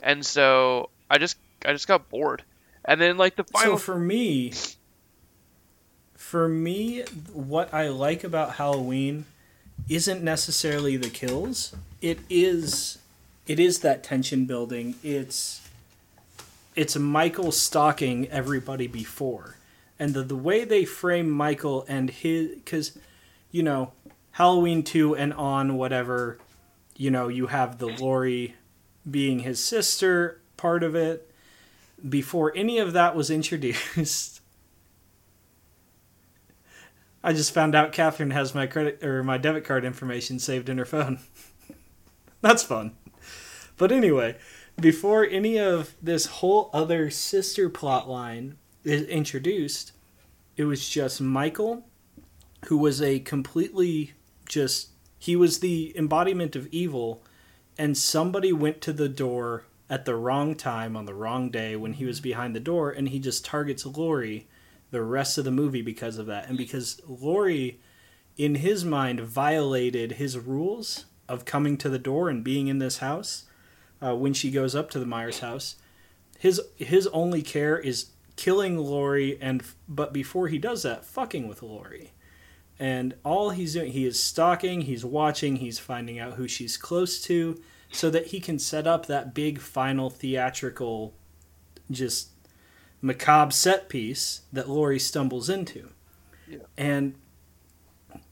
[0.02, 2.44] and so I just I just got bored.
[2.84, 4.52] And then like the final so for me
[6.34, 9.24] for me what i like about halloween
[9.90, 11.76] isn't necessarily the kills.
[12.02, 12.98] It is
[13.46, 14.96] it is that tension building.
[15.04, 15.62] It's
[16.76, 19.58] it's michael stalking everybody before.
[20.00, 22.98] And the, the way they frame michael and his because
[23.52, 23.92] you know
[24.32, 26.40] halloween 2 and on whatever
[26.98, 28.56] you know you have the Laurie
[29.10, 31.30] being his sister part of it.
[32.08, 34.33] Before any of that was introduced
[37.24, 40.78] I just found out Catherine has my credit or my debit card information saved in
[40.78, 41.20] her phone.
[42.42, 42.96] That's fun.
[43.78, 44.36] But anyway,
[44.80, 49.94] before any of this whole other sister plot line is introduced,
[50.58, 51.86] it was just Michael,
[52.66, 54.14] who was a completely
[54.48, 57.24] just he was the embodiment of evil,
[57.78, 61.94] and somebody went to the door at the wrong time on the wrong day when
[61.94, 64.48] he was behind the door, and he just targets Laurie
[64.94, 67.80] the rest of the movie because of that, and because Laurie,
[68.38, 73.00] in his mind, violated his rules of coming to the door and being in this
[73.00, 73.46] house
[74.04, 75.78] uh, when she goes up to the Myers house.
[76.38, 81.64] His his only care is killing Laurie, and but before he does that, fucking with
[81.64, 82.12] Laurie.
[82.78, 87.20] And all he's doing, he is stalking, he's watching, he's finding out who she's close
[87.24, 87.60] to,
[87.92, 91.16] so that he can set up that big final theatrical,
[91.90, 92.30] just
[93.04, 95.90] macabre set piece that Laurie stumbles into.
[96.48, 96.60] Yeah.
[96.78, 97.16] And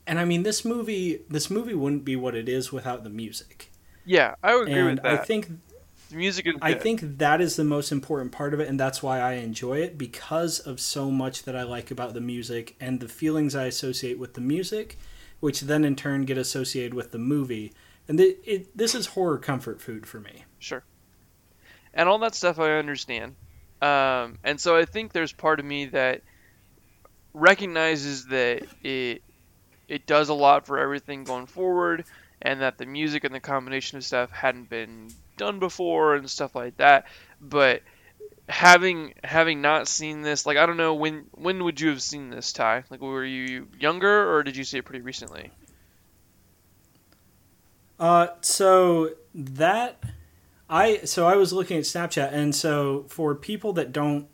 [0.07, 3.69] and I mean this movie this movie wouldn't be what it is without the music.
[4.05, 5.13] Yeah, I would agree and with that.
[5.13, 5.49] I think
[6.09, 6.55] the music is.
[6.61, 9.79] I think that is the most important part of it, and that's why I enjoy
[9.79, 13.65] it because of so much that I like about the music and the feelings I
[13.65, 14.97] associate with the music,
[15.41, 17.73] which then in turn get associated with the movie.
[18.07, 20.45] And it, this is horror comfort food for me.
[20.59, 20.83] Sure.
[21.93, 23.35] And all that stuff I understand.
[23.81, 26.21] Um, and so I think there's part of me that
[27.33, 29.23] recognizes that it
[29.87, 32.05] it does a lot for everything going forward
[32.41, 36.55] and that the music and the combination of stuff hadn't been done before and stuff
[36.55, 37.05] like that.
[37.41, 37.81] But
[38.47, 42.29] having having not seen this, like I don't know when when would you have seen
[42.29, 42.83] this, Ty?
[42.89, 45.51] Like were you younger or did you see it pretty recently?
[47.99, 50.03] Uh, so that
[50.71, 54.27] I so I was looking at Snapchat, and so for people that don't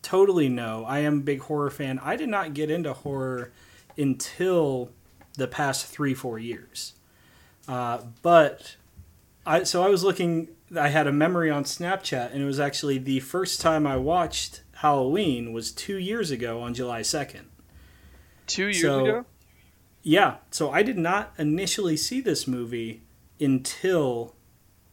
[0.00, 1.98] totally know, I am a big horror fan.
[1.98, 3.52] I did not get into horror
[3.98, 4.90] until
[5.36, 6.94] the past three four years,
[7.66, 8.76] uh, but
[9.44, 10.48] I so I was looking.
[10.74, 14.62] I had a memory on Snapchat, and it was actually the first time I watched
[14.76, 17.46] Halloween was two years ago on July second.
[18.46, 19.24] Two years So- ago?
[20.04, 23.02] Yeah, so I did not initially see this movie
[23.38, 24.34] until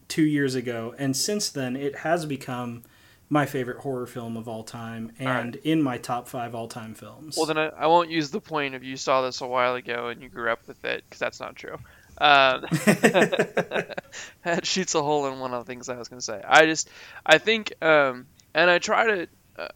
[0.10, 2.84] two years ago, and since then it has become
[3.30, 7.38] my favorite horror film of all time and in my top five all time films.
[7.38, 10.08] Well, then I, I won't use the point of you saw this a while ago
[10.08, 11.78] and you grew up with it, because that's not true.
[12.18, 12.66] Um,
[14.44, 16.42] that shoots a hole in one of the things I was going to say.
[16.46, 16.90] I just,
[17.24, 19.68] I think, um, and I try to, uh,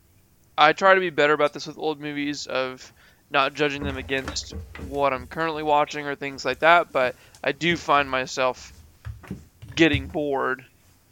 [0.58, 2.92] I try to be better about this with old movies of
[3.30, 4.56] not judging them against
[4.90, 6.92] what I'm currently watching or things like that.
[6.92, 8.73] But I do find myself
[9.76, 10.66] getting bored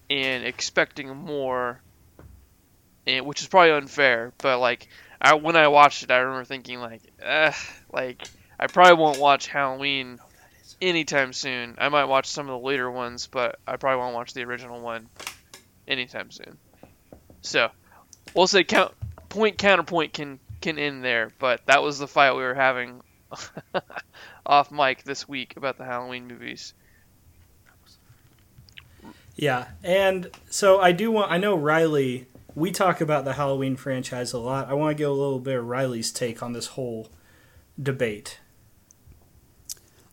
[0.09, 1.81] and expecting more,
[3.07, 4.33] and which is probably unfair.
[4.39, 4.87] But like,
[5.21, 7.53] I when I watched it, I remember thinking like, eh,
[7.91, 8.27] like
[8.59, 10.19] I probably won't watch Halloween
[10.81, 11.75] anytime soon.
[11.77, 14.81] I might watch some of the later ones, but I probably won't watch the original
[14.81, 15.07] one
[15.87, 16.57] anytime soon.
[17.41, 17.69] So,
[18.35, 18.93] we'll say count
[19.29, 23.01] point counterpoint can can end there, but that was the fight we were having
[24.45, 26.73] off mic this week about the Halloween movies.
[29.35, 31.31] Yeah, and so I do want.
[31.31, 32.27] I know Riley.
[32.53, 34.67] We talk about the Halloween franchise a lot.
[34.67, 37.07] I want to get a little bit of Riley's take on this whole
[37.81, 38.39] debate.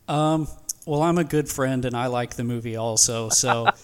[0.07, 0.47] Um,
[0.87, 3.67] well, I'm a good friend and I like the movie also, so.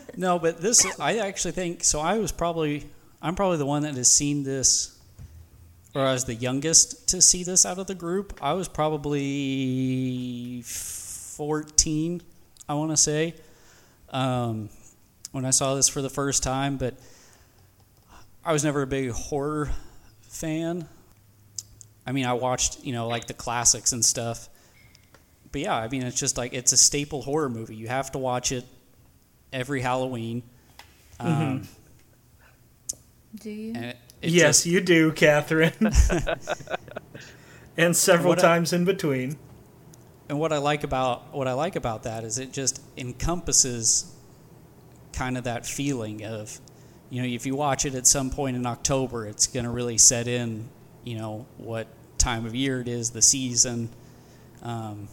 [0.16, 2.86] no, but this, I actually think, so I was probably,
[3.20, 4.98] I'm probably the one that has seen this,
[5.94, 8.38] or I was the youngest to see this out of the group.
[8.42, 10.62] I was probably
[11.46, 12.22] 14,
[12.68, 13.34] I want to say,
[14.10, 14.68] um,
[15.32, 16.94] when I saw this for the first time, but
[18.44, 19.72] I was never a big horror
[20.20, 20.86] fan.
[22.06, 24.48] I mean, I watched, you know, like the classics and stuff.
[25.50, 27.74] But yeah, I mean, it's just like it's a staple horror movie.
[27.74, 28.64] You have to watch it
[29.52, 30.44] every Halloween.
[31.18, 31.66] Um,
[33.34, 33.72] Do you?
[33.74, 35.72] and it, it yes, just- you do, Catherine.
[37.76, 39.36] and several What I- times in between.
[40.28, 44.12] And what I like about what I like about that is it just encompasses
[45.12, 46.58] kind of that feeling of,
[47.10, 49.98] you know, if you watch it at some point in October, it's going to really
[49.98, 50.68] set in,
[51.04, 51.86] you know, what
[52.18, 53.90] time of year it is, the season,
[54.62, 55.08] um,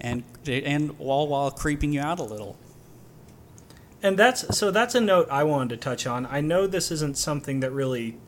[0.00, 2.56] and and all while creeping you out a little.
[4.02, 6.26] And that's so that's a note I wanted to touch on.
[6.26, 8.18] I know this isn't something that really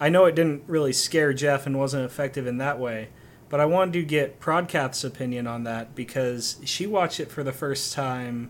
[0.00, 3.08] I know it didn't really scare Jeff and wasn't effective in that way,
[3.52, 7.52] but I wanted to get Prodcath's opinion on that because she watched it for the
[7.52, 8.48] first time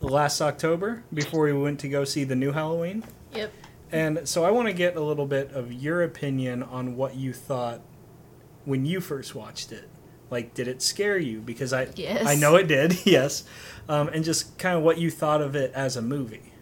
[0.00, 3.04] last October before we went to go see the new Halloween.
[3.34, 3.52] Yep.
[3.92, 7.34] And so I want to get a little bit of your opinion on what you
[7.34, 7.82] thought
[8.64, 9.90] when you first watched it.
[10.30, 11.42] Like, did it scare you?
[11.42, 12.26] Because I Yes.
[12.26, 13.44] I know it did, yes.
[13.86, 16.54] Um, and just kind of what you thought of it as a movie.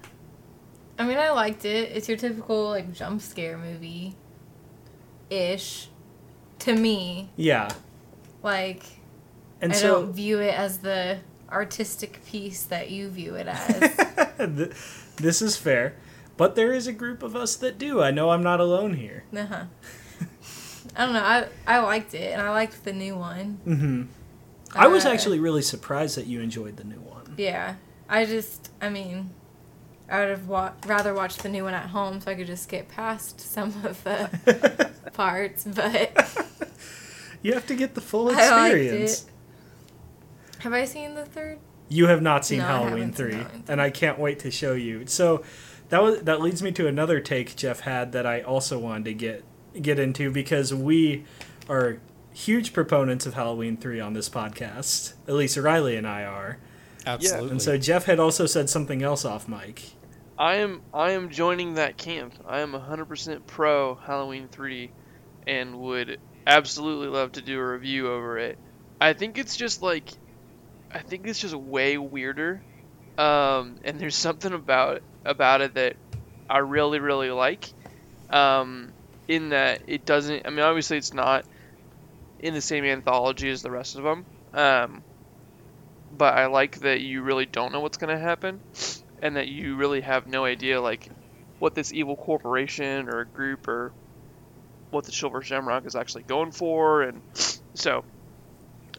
[0.98, 1.92] I mean, I liked it.
[1.92, 4.16] It's your typical like jump scare movie,
[5.30, 5.86] ish,
[6.62, 7.30] to me.
[7.36, 7.68] Yeah.
[8.42, 8.82] Like
[9.60, 11.18] And I so don't view it as the
[11.50, 13.98] artistic piece that you view it as.
[15.16, 15.94] This is fair.
[16.36, 18.02] But there is a group of us that do.
[18.02, 19.24] I know I'm not alone here.
[19.36, 19.64] uh-huh.
[20.96, 21.22] I don't know.
[21.22, 23.60] I I liked it, and I liked the new one.
[23.64, 24.02] hmm
[24.74, 27.34] I was Uh, actually really surprised that you enjoyed the new one.
[27.36, 27.74] Yeah,
[28.08, 29.30] I just, I mean,
[30.10, 32.68] I would have wa- rather watched the new one at home so I could just
[32.70, 35.64] get past some of the parts.
[35.64, 36.10] But
[37.42, 39.22] You have to get the full experience.
[39.22, 39.30] it.
[40.60, 41.58] Have I seen the third?
[41.88, 44.72] You have not seen No, Halloween haven't seen 3, and I can't wait to show
[44.72, 45.06] you.
[45.06, 45.42] So
[45.88, 49.14] that was that leads me to another take Jeff had that I also wanted to
[49.14, 49.44] get
[49.80, 51.24] get into because we
[51.68, 51.98] are
[52.32, 55.14] huge proponents of Halloween 3 on this podcast.
[55.28, 56.58] At least Riley and I are.
[57.04, 57.50] Absolutely.
[57.50, 59.82] And so Jeff had also said something else off mic.
[60.38, 62.34] I am I am joining that camp.
[62.46, 64.90] I am 100% pro Halloween 3
[65.46, 68.58] and would absolutely love to do a review over it.
[69.00, 70.12] I think it's just like
[70.92, 72.62] I think it's just way weirder.
[73.18, 75.96] Um, and there's something about about it that
[76.48, 77.72] I really really like.
[78.30, 78.92] Um,
[79.28, 81.44] in that it doesn't I mean obviously it's not
[82.40, 84.26] in the same anthology as the rest of them.
[84.54, 85.02] Um,
[86.16, 88.60] but I like that you really don't know what's going to happen
[89.22, 91.08] and that you really have no idea like
[91.58, 93.92] what this evil corporation or group or
[94.92, 97.20] what the Silver Shamrock is actually going for and
[97.74, 98.04] so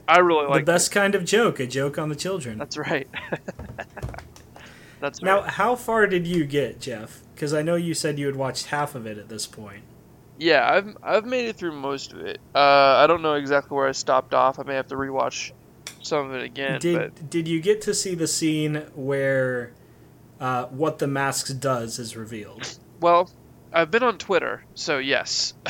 [0.08, 2.58] I really like the best kind of joke, a joke on the children.
[2.58, 3.08] That's right.
[5.00, 5.50] That's Now, right.
[5.52, 7.22] how far did you get, Jeff?
[7.36, 9.84] Because I know you said you had watched half of it at this point.
[10.38, 12.40] Yeah, I've I've made it through most of it.
[12.56, 14.60] Uh, I don't know exactly where I stopped off.
[14.60, 15.52] I may have to rewatch
[16.02, 16.80] some of it again.
[16.80, 19.74] did but did you get to see the scene where
[20.40, 22.78] uh, what the mask does is revealed?
[23.00, 23.30] well,
[23.74, 25.54] I've been on Twitter, so yes.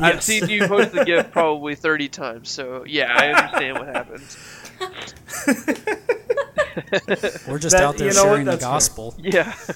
[0.00, 4.36] I've seen you post the GIF probably thirty times, so yeah, I understand what happens.
[7.46, 8.30] We're just That- out there you know what?
[8.30, 8.72] sharing the That's fair.
[8.72, 9.14] gospel.
[9.18, 9.52] Yeah,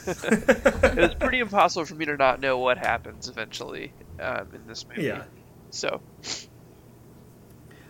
[0.87, 4.87] it was pretty impossible for me to not know what happens eventually um, in this
[4.89, 5.03] movie.
[5.05, 5.25] Yeah.
[5.71, 6.01] So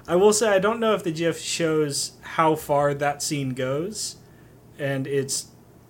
[0.08, 4.16] I will say I don't know if the GIF shows how far that scene goes,
[4.78, 5.46] and it's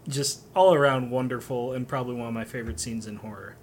[0.08, 3.56] just all around wonderful and probably one of my favorite scenes in horror.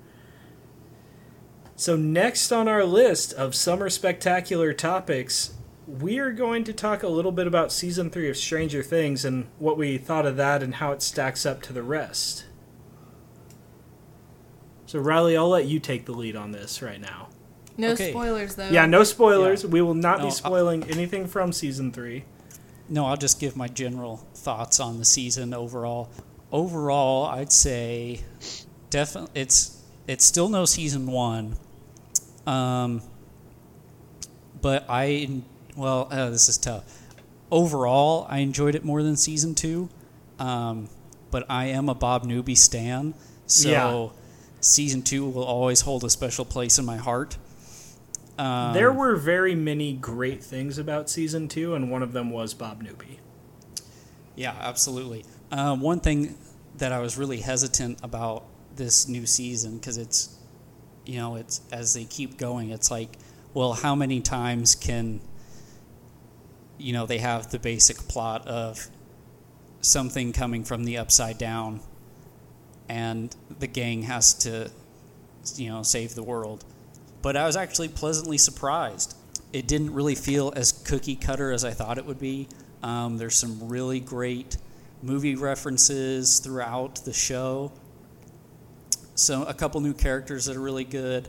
[1.75, 5.53] So next on our list of summer spectacular topics,
[5.87, 9.47] we are going to talk a little bit about season 3 of Stranger Things and
[9.57, 12.45] what we thought of that and how it stacks up to the rest.
[14.85, 17.29] So Riley, I'll let you take the lead on this right now.
[17.77, 18.11] No Okay.
[18.11, 18.69] spoilers though.
[18.69, 19.65] Yeah, no spoilers.
[19.65, 22.25] We will not No, be I- spoiling anything from season 3.
[22.89, 26.09] No, I'll just give my general thoughts on the season overall.
[26.51, 28.21] Overall, I'd say
[28.89, 31.55] definitely it's it's still no season one.
[32.47, 33.01] Um,
[34.61, 35.41] but I
[35.75, 36.83] well, uh, this is tough.
[37.51, 39.89] Overall, I enjoyed it more than season two.
[40.39, 40.89] Um,
[41.31, 43.13] but I am a Bob Newby stan,
[43.45, 44.21] so Yeah.
[44.61, 47.37] season two will always hold a special place in my heart.
[48.37, 52.53] Um, there were very many great things about season two, and one of them was
[52.53, 53.19] Bob Newby.
[54.35, 55.25] Yeah, absolutely.
[55.51, 56.35] Um, one thing
[56.77, 58.45] that I was really hesitant about
[58.75, 60.37] this new season because it's,
[61.05, 63.17] you know, it's as they keep going, it's like,
[63.53, 65.21] well, how many times can,
[66.77, 68.87] you know, they have the basic plot of
[69.81, 71.79] something coming from the upside down,
[72.87, 74.69] and the gang has to,
[75.55, 76.63] you know, save the world.
[77.21, 79.15] But I was actually pleasantly surprised.
[79.51, 82.47] It didn't really feel as cookie cutter as I thought it would be.
[82.83, 84.57] Um, there's some really great
[85.01, 87.71] movie references throughout the show.
[89.15, 91.27] So a couple new characters that are really good.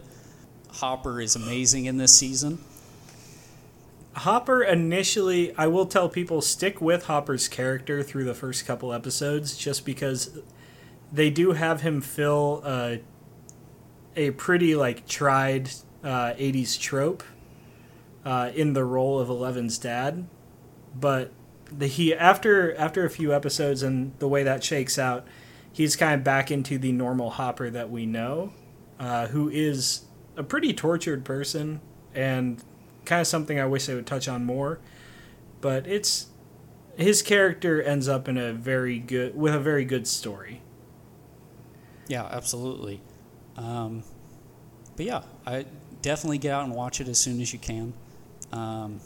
[0.68, 2.58] Hopper is amazing in this season.
[4.14, 9.56] Hopper initially, I will tell people stick with Hopper's character through the first couple episodes,
[9.56, 10.38] just because
[11.12, 12.96] they do have him fill uh,
[14.16, 15.70] a pretty like tried
[16.02, 17.22] uh, '80s trope
[18.24, 20.26] uh, in the role of Eleven's dad.
[20.94, 21.32] But
[21.76, 25.26] the, he after after a few episodes and the way that shakes out,
[25.72, 28.52] he's kind of back into the normal Hopper that we know,
[28.98, 30.02] uh, who is
[30.36, 31.80] a pretty tortured person
[32.14, 32.62] and
[33.04, 34.78] kind of something I wish they would touch on more.
[35.60, 36.26] But it's
[36.96, 40.62] his character ends up in a very good with a very good story.
[42.08, 43.00] Yeah, absolutely.
[43.56, 44.02] Um,
[44.96, 45.66] but yeah, I
[46.02, 47.92] definitely get out and watch it as soon as you can.
[48.52, 49.00] Um,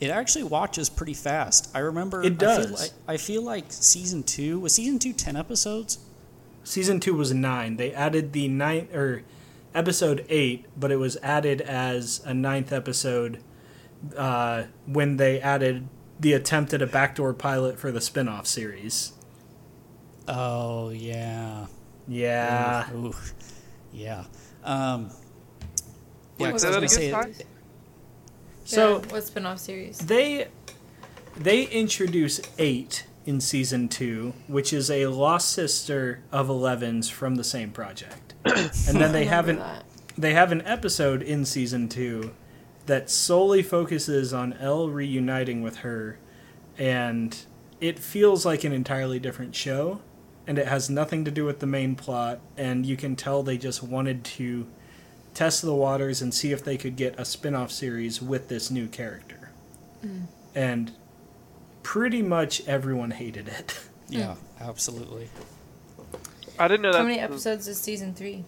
[0.00, 1.70] it actually watches pretty fast.
[1.74, 2.80] I remember It I feel, does.
[2.80, 5.98] like, I feel like season two was season two 10 episodes.
[6.64, 7.76] Season two was nine.
[7.76, 9.22] They added the ninth or
[9.74, 13.40] episode eight, but it was added as a ninth episode
[14.16, 15.86] uh, when they added
[16.18, 19.12] the attempt at a backdoor pilot for the spin-off series.
[20.28, 21.66] Oh yeah,
[22.06, 22.90] Yeah.
[22.94, 23.14] Ooh, ooh.
[23.92, 24.24] yeah.
[24.64, 25.10] Um,
[26.38, 27.32] Wait, yeah, 'cause I was gonna say- Ty?
[28.70, 29.98] So yeah, what spin-off series?
[29.98, 30.46] they
[31.36, 37.42] they introduce eight in season two, which is a lost sister of Eleven's from the
[37.42, 39.84] same project, and then they have an that.
[40.16, 42.32] they have an episode in season two
[42.86, 46.18] that solely focuses on El reuniting with her,
[46.78, 47.44] and
[47.80, 50.00] it feels like an entirely different show,
[50.46, 53.58] and it has nothing to do with the main plot, and you can tell they
[53.58, 54.68] just wanted to
[55.34, 58.86] test the waters and see if they could get a spin-off series with this new
[58.88, 59.50] character.
[60.54, 60.92] And
[61.82, 63.80] pretty much everyone hated it.
[64.08, 65.28] yeah, absolutely.
[66.58, 66.98] I didn't know that.
[66.98, 68.44] How many episodes is season three?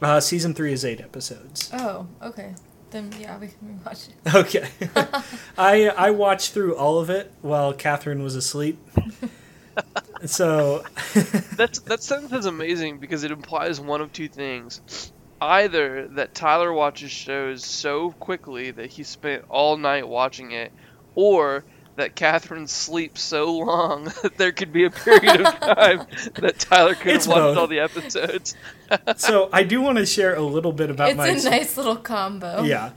[0.00, 1.70] Uh, season three is eight episodes.
[1.72, 2.54] Oh, okay.
[2.90, 4.14] Then yeah, we can watch it.
[4.34, 4.68] Okay.
[5.58, 8.78] I I watched through all of it while Catherine was asleep.
[10.26, 10.84] so
[11.56, 15.12] That's that sentence is amazing because it implies one of two things.
[15.42, 20.72] Either that Tyler watches shows so quickly that he spent all night watching it,
[21.16, 21.64] or
[21.96, 26.94] that Catherine sleeps so long that there could be a period of time that Tyler
[26.94, 27.58] could It's have watched both.
[27.58, 28.54] all the episodes.
[29.16, 31.96] so I do want to share a little bit about It's my a nice little
[31.96, 32.62] combo.
[32.62, 32.92] Yeah.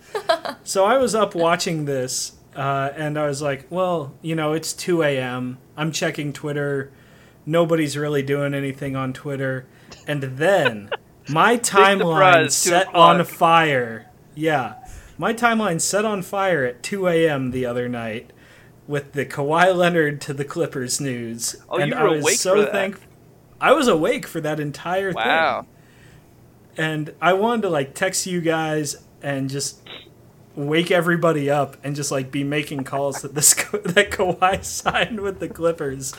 [0.64, 4.72] So I was up watching this, uh, and I was like, well, you know, it's
[4.72, 5.58] 2 a.m.
[5.76, 6.92] I'm checking Twitter.
[7.46, 9.66] Nobody's really doing anything on Twitter.
[10.08, 10.90] And then
[11.30, 14.08] my timeline set on fire.
[14.36, 14.76] Yeah.
[15.18, 17.52] My timeline set on fire at 2 a.m.
[17.52, 18.32] the other night
[18.88, 21.56] with the Kawhi Leonard to the Clippers news.
[21.70, 22.72] Oh, and you I were was awake so for that.
[22.72, 23.00] thank-
[23.62, 25.66] I was awake for that entire thing Wow.
[26.78, 29.80] and I wanted to like text you guys and just
[30.56, 35.40] wake everybody up and just like be making calls that this that Kawhi signed with
[35.40, 36.14] the Clippers,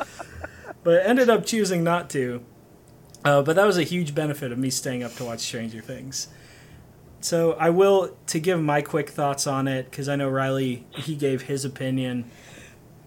[0.82, 2.42] but ended up choosing not to.
[3.27, 6.29] Uh, but that was a huge benefit of me staying up to watch Stranger Things.
[7.20, 11.16] So I will to give my quick thoughts on it because I know Riley he
[11.16, 12.31] gave his opinion.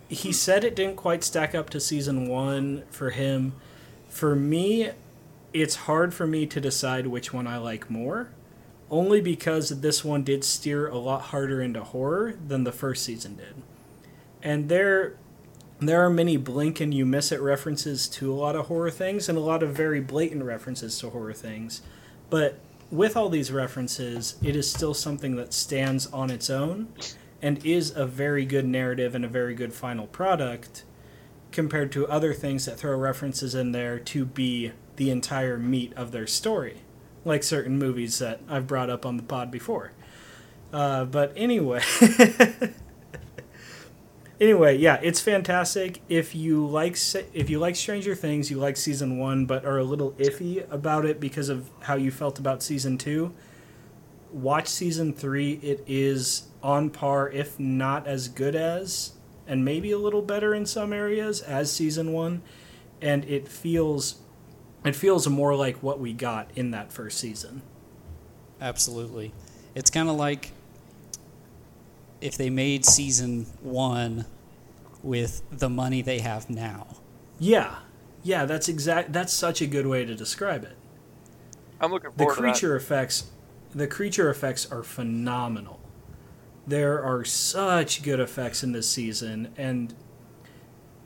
[0.09, 3.53] He said it didn't quite stack up to season one for him.
[4.09, 4.89] For me,
[5.53, 8.29] it's hard for me to decide which one I like more,
[8.91, 13.37] only because this one did steer a lot harder into horror than the first season
[13.37, 13.55] did.
[14.43, 15.15] And there
[15.79, 19.29] there are many blink and you miss it references to a lot of horror things
[19.29, 21.81] and a lot of very blatant references to horror things.
[22.29, 22.59] But
[22.91, 26.89] with all these references, it is still something that stands on its own
[27.41, 30.83] and is a very good narrative and a very good final product
[31.51, 36.11] compared to other things that throw references in there to be the entire meat of
[36.11, 36.81] their story,
[37.23, 39.93] like certain movies that I've brought up on the pod before.
[40.71, 41.81] Uh, but anyway,
[44.39, 46.01] anyway, yeah, it's fantastic.
[46.09, 46.97] If you like
[47.33, 51.05] if you like Stranger Things, you like season one, but are a little iffy about
[51.05, 53.33] it because of how you felt about season two.
[54.31, 55.53] Watch season three.
[55.63, 59.13] It is on par, if not as good as,
[59.47, 62.41] and maybe a little better in some areas as season one,
[63.01, 64.19] and it feels
[64.85, 67.61] it feels more like what we got in that first season.
[68.61, 69.33] Absolutely.
[69.75, 70.51] It's kind of like
[72.21, 74.25] if they made season one
[75.03, 76.97] with the money they have now.
[77.39, 77.79] Yeah,
[78.23, 79.13] yeah, that's exact.
[79.13, 80.75] That's such a good way to describe it.
[81.79, 82.61] I'm looking The forward to that.
[82.61, 83.31] creature effects,
[83.73, 85.79] the creature effects are phenomenal.
[86.67, 89.93] There are such good effects in this season, and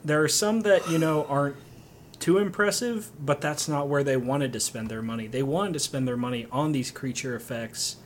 [0.03, 1.57] there are some that you know aren't
[2.19, 5.27] too impressive, but that's not where they wanted to spend their money.
[5.27, 7.97] They wanted to spend their money on these creature effects.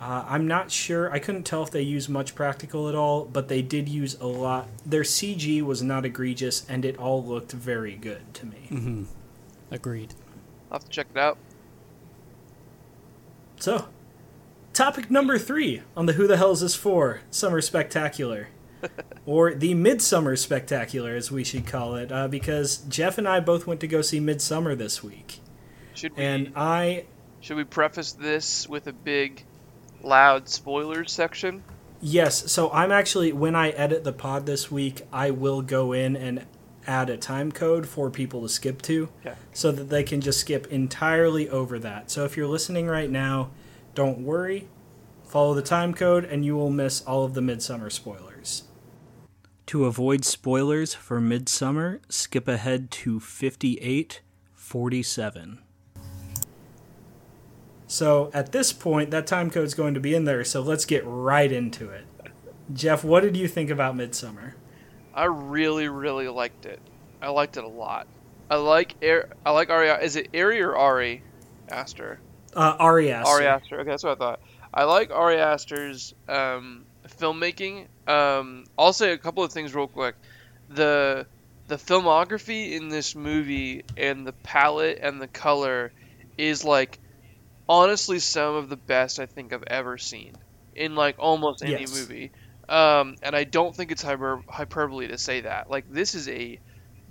[0.00, 1.12] Uh, I'm not sure.
[1.12, 4.26] I couldn't tell if they used much practical at all, but they did use a
[4.26, 4.68] lot.
[4.86, 8.68] Their CG was not egregious, and it all looked very good to me.
[8.70, 9.04] Mm-hmm.
[9.70, 10.14] Agreed.
[10.70, 11.36] I'll have to check it out.
[13.58, 13.88] So,
[14.72, 17.20] topic number three on the Who the Hell is This For?
[17.30, 18.48] Summer Spectacular.
[19.26, 23.66] or the Midsummer Spectacular, as we should call it, uh, because Jeff and I both
[23.66, 25.40] went to go see Midsommar this week.
[25.92, 27.04] Should we And I,
[27.40, 29.44] should we preface this with a big,
[30.02, 31.62] loud spoilers section?
[32.02, 36.16] yes, so I'm actually, when I edit the pod this week, I will go in
[36.16, 36.46] and
[36.86, 39.34] add a time code for people to skip to Yeah.
[39.52, 42.10] so that they can just skip entirely over that.
[42.10, 43.50] So if you're listening right now,
[43.94, 44.68] don't worry.
[45.24, 48.62] Follow the time code and you will miss all of the Midsommar spoilers.
[49.66, 55.58] To avoid spoilers for Midsommar, skip ahead to 5847.
[57.90, 60.84] So at this point, that time code is going to be in there, so let's
[60.84, 62.04] get right into it.
[62.72, 64.52] Jeff, what did you think about Midsommar?
[65.12, 66.78] I really, really liked it.
[67.20, 68.06] I liked it a lot.
[68.48, 69.88] I like Ar- I like Ari.
[70.04, 71.24] Is it Ari or Ari
[71.68, 72.20] Aster?
[72.54, 73.28] Uh, Ari Aster.
[73.28, 73.80] Ari Aster.
[73.80, 74.40] Okay, that's what I thought.
[74.72, 77.88] I like Ari Aster's um, filmmaking.
[78.06, 80.14] Um, I'll say a couple of things real quick.
[80.68, 81.26] The
[81.66, 85.90] the filmography in this movie and the palette and the color
[86.38, 87.00] is like
[87.70, 90.34] honestly some of the best I think I've ever seen
[90.74, 92.00] in like almost any Yes.
[92.00, 92.32] movie.
[92.68, 95.70] Um, and I don't think it's hyper- hyperbole to say that.
[95.70, 96.58] Like this is a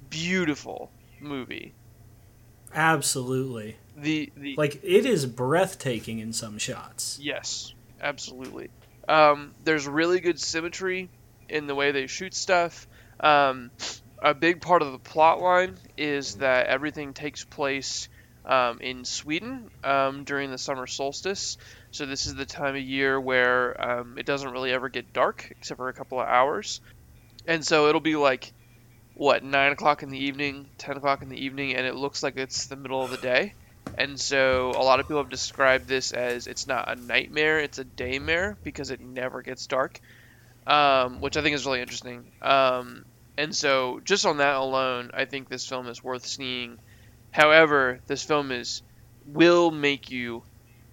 [0.10, 0.91] beautiful
[1.22, 1.74] movie.
[2.76, 3.78] Absolutely.
[3.97, 7.18] The the Like, it is breathtaking in some shots.
[7.22, 8.70] Yes, absolutely.
[9.07, 11.10] Um, there's really good symmetry
[11.47, 12.88] in the way they shoot stuff.
[13.20, 13.72] Um,
[14.22, 18.07] a big part of the plot line is that everything takes place
[18.49, 21.57] um, in Sweden um, during the summer solstice.
[21.91, 25.47] So this is the time of year where um, it doesn't really ever get dark,
[25.51, 26.81] except for a couple of hours.
[27.45, 28.51] And so it'll be like,
[29.13, 32.37] what, 9 o'clock in the evening, 10 o'clock in the evening, and it looks like
[32.37, 33.53] it's the middle of the day.
[33.97, 37.77] And so a lot of people have described this as it's not a nightmare, it's
[37.77, 39.99] a daymare because it never gets dark,
[40.65, 42.31] um, which I think is really interesting.
[42.41, 43.05] Um,
[43.37, 46.79] and so just on that alone, I think this film is worth seeing.
[47.32, 48.82] However, this film is
[49.25, 50.43] will make you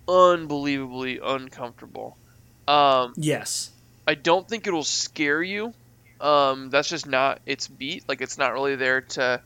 [0.09, 2.16] unbelievably uncomfortable.
[2.68, 3.70] Um, Yes.
[4.07, 5.72] I don't think it'll scare you.
[6.20, 8.09] Um, that's just not its beat.
[8.09, 9.43] Like it's not really there to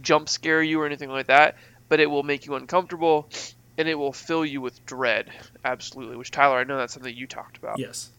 [0.00, 1.56] jump scare you or anything like that.
[1.88, 3.28] But it will make you uncomfortable,
[3.76, 5.28] and it will fill you with dread.
[5.64, 6.16] Absolutely.
[6.16, 7.80] Which Tyler, I know that's something you talked about.
[7.80, 8.10] Yes.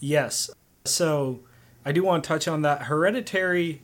[0.00, 0.50] Yes.
[0.84, 1.40] So,
[1.84, 2.82] I do want to touch on that.
[2.82, 3.82] Hereditary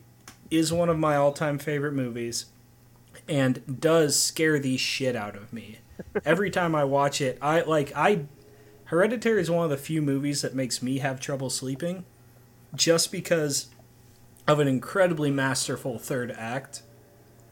[0.50, 2.46] is one of my all time favorite movies
[3.28, 5.78] and does scare the shit out of me.
[6.24, 8.26] Every time I watch it, I like, I.
[8.84, 12.04] Hereditary is one of the few movies that makes me have trouble sleeping
[12.74, 13.66] just because
[14.46, 16.82] of an incredibly masterful third act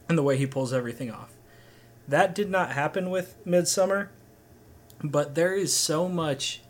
[0.09, 1.33] and the way he pulls everything off.
[2.07, 4.09] That did not happen with Midsommar,
[5.03, 6.61] but there is so much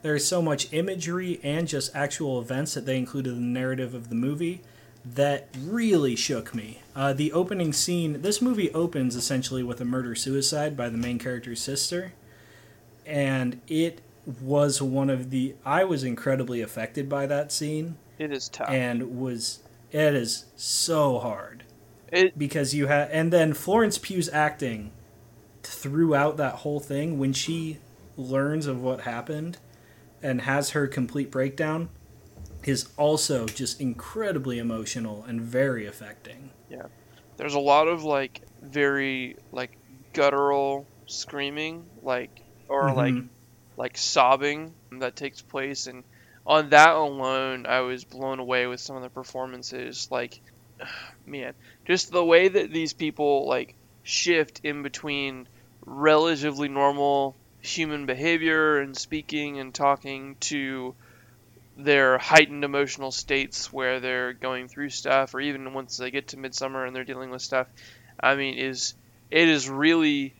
[0.00, 3.94] there is so much imagery and just actual events that they included in the narrative
[3.94, 4.62] of the movie
[5.04, 6.82] that really shook me.
[6.94, 11.18] Uh, the opening scene, this movie opens essentially with a murder suicide by the main
[11.18, 12.12] character's sister,
[13.06, 14.00] and it
[14.42, 15.54] was one of the.
[15.64, 18.68] I was incredibly affected by that scene It is tough.
[18.70, 19.60] and was.
[19.90, 21.64] It is so hard
[22.12, 24.92] it because you have and then Florence Pugh's acting
[25.62, 27.78] throughout that whole thing when she
[28.16, 29.58] learns of what happened
[30.22, 31.88] and has her complete breakdown
[32.64, 36.50] is also just incredibly emotional and very affecting.
[36.68, 36.86] Yeah.
[37.36, 39.70] There's a lot of like very like
[40.12, 42.30] guttural screaming, like
[42.68, 43.28] or like Mhm.
[43.76, 46.04] like sobbing that takes place and
[46.44, 50.40] on that alone i was blown away with some of the performances like
[51.26, 51.54] man
[51.86, 55.46] just the way that these people like shift in between
[55.86, 60.94] relatively normal human behavior and speaking and talking to
[61.78, 66.38] their heightened emotional states where they're going through stuff or even once they get to
[66.38, 67.68] midsummer and they're dealing with stuff
[68.22, 68.94] i mean is
[69.30, 70.34] it is really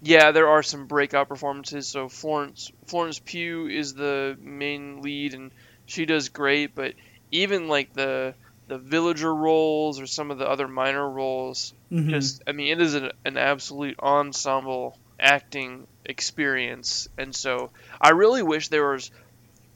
[0.00, 1.88] yeah, there are some breakout performances.
[1.90, 5.52] So Florence Florence Pugh is the main lead, and
[5.86, 6.74] she does great.
[6.74, 6.94] But
[7.30, 8.34] even like the
[8.66, 12.10] the villager roles or some of the other minor roles, Mhm.
[12.10, 17.08] just I mean, it is an, an absolute ensemble acting experience.
[17.16, 19.10] And so I really wish there was,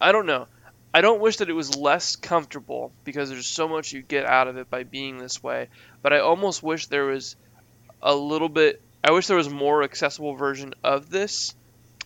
[0.01, 0.47] I don't know,
[0.93, 4.49] I don't wish that it was less comfortable because there's so much you get out
[4.49, 5.69] of it by being this way.
[6.03, 7.37] But I almost wish there was
[8.03, 8.81] a little bit.
[9.05, 11.55] I wish there was a more accessible version of this,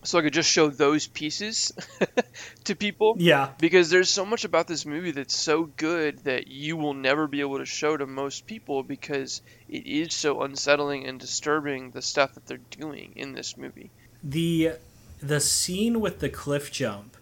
[0.02, 1.72] so I could just show those pieces
[2.64, 3.14] to people.
[3.18, 7.26] yeah, Because there's so much about this movie that's so good that you will never
[7.28, 12.02] be able to show to most people because it is so unsettling and disturbing the
[12.02, 13.90] stuff that they're doing in this movie.
[14.22, 14.72] the
[15.20, 17.16] the scene with the cliff jump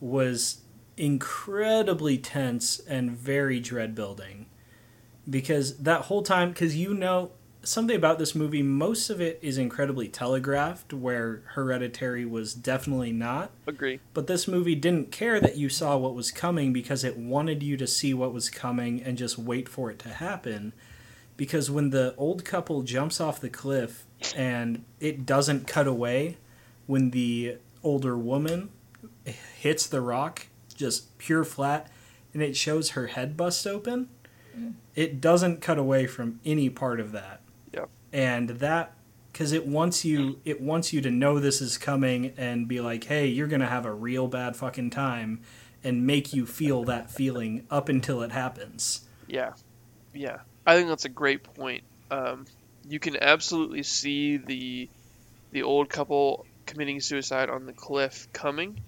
[0.00, 0.62] was
[0.98, 4.46] incredibly tense and very dread building
[5.28, 7.30] because that whole time because you know
[7.62, 8.62] something about this movie.
[8.62, 13.50] Most of it is incredibly telegraphed, where Hereditary was definitely not.
[13.66, 14.00] Agree.
[14.14, 17.76] But this movie didn't care that you saw what was coming because it wanted you
[17.76, 20.72] to see what was coming and just wait for it to happen.
[21.36, 26.38] Because when the old couple jumps off the cliff and it doesn't cut away,
[26.86, 28.70] when the older woman
[29.24, 30.46] hits the rock,
[30.78, 31.90] just pure flat,
[32.32, 34.08] and it shows her head bust open,
[34.94, 37.40] it doesn't cut away from any part of that.
[37.72, 37.90] Yep.
[38.12, 38.94] And that
[39.32, 43.04] because it wants you it wants you to know this is coming and be like
[43.04, 45.40] hey you're gonna have a real bad fucking time
[45.84, 49.52] and make you feel that feeling up until it happens Yeah,
[50.12, 50.38] yeah.
[50.66, 51.84] I think that's a great point.
[52.10, 52.46] Um,
[52.88, 54.88] you can absolutely see the
[55.52, 58.80] the old couple committing suicide on the cliff coming,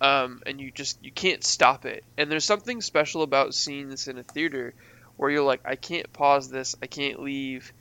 [0.00, 2.04] um, and you just you can't stop it.
[2.16, 4.74] And there's something special about seeing this in a theater,
[5.16, 7.72] where you're like, I can't pause this, I can't leave.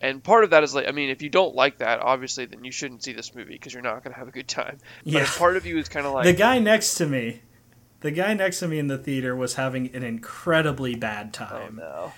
[0.00, 2.64] And part of that is like, I mean, if you don't like that, obviously, then
[2.64, 4.78] you shouldn't see this movie because you're not gonna have a good time.
[5.04, 5.26] But Yeah.
[5.36, 7.42] part of you is kind of like, the guy next to me
[8.00, 11.48] the guy next to me in the theater was having an incredibly bad time.
[11.52, 12.12] oh time no,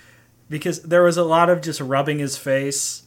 [0.49, 3.03] because there was a lot of just rubbing his face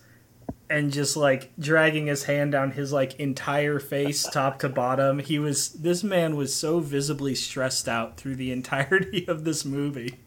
[0.70, 5.18] and just like dragging his hand down his like entire face top to bottom.
[5.18, 10.18] He was this man was so visibly stressed out through the entirety of this movie.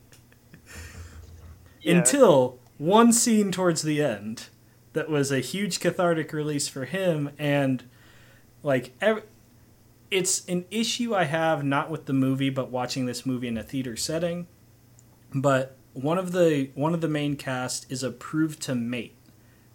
[1.81, 1.97] Yeah.
[1.97, 4.47] until one scene towards the end
[4.93, 7.83] that was a huge cathartic release for him and
[8.61, 9.23] like ev-
[10.11, 13.63] it's an issue i have not with the movie but watching this movie in a
[13.63, 14.45] theater setting.
[15.33, 19.15] But one of the one of the main cast is approved to mate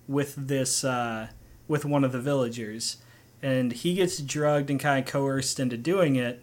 [0.09, 1.28] with this uh,
[1.68, 2.98] with one of the villagers.
[3.42, 6.42] And he gets drugged and kind of coerced into doing it.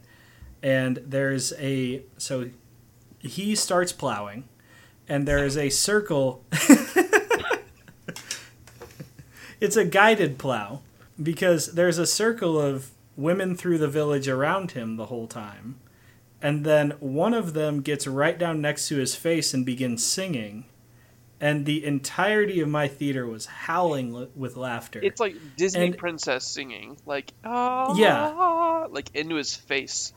[0.62, 2.50] And there's a so
[3.20, 4.48] he starts plowing.
[5.08, 6.46] And there is a circle.
[9.64, 10.82] It's a guided plow.
[11.22, 15.80] Because there's a circle of women through the village around him the whole time.
[16.42, 20.66] And then one of them gets right down next to his face and begins singing
[21.44, 25.98] and the entirety of my theater was howling li- with laughter it's like Disney And-
[25.98, 28.88] princess singing, like ah, Yeah.
[28.90, 30.14] like into his face.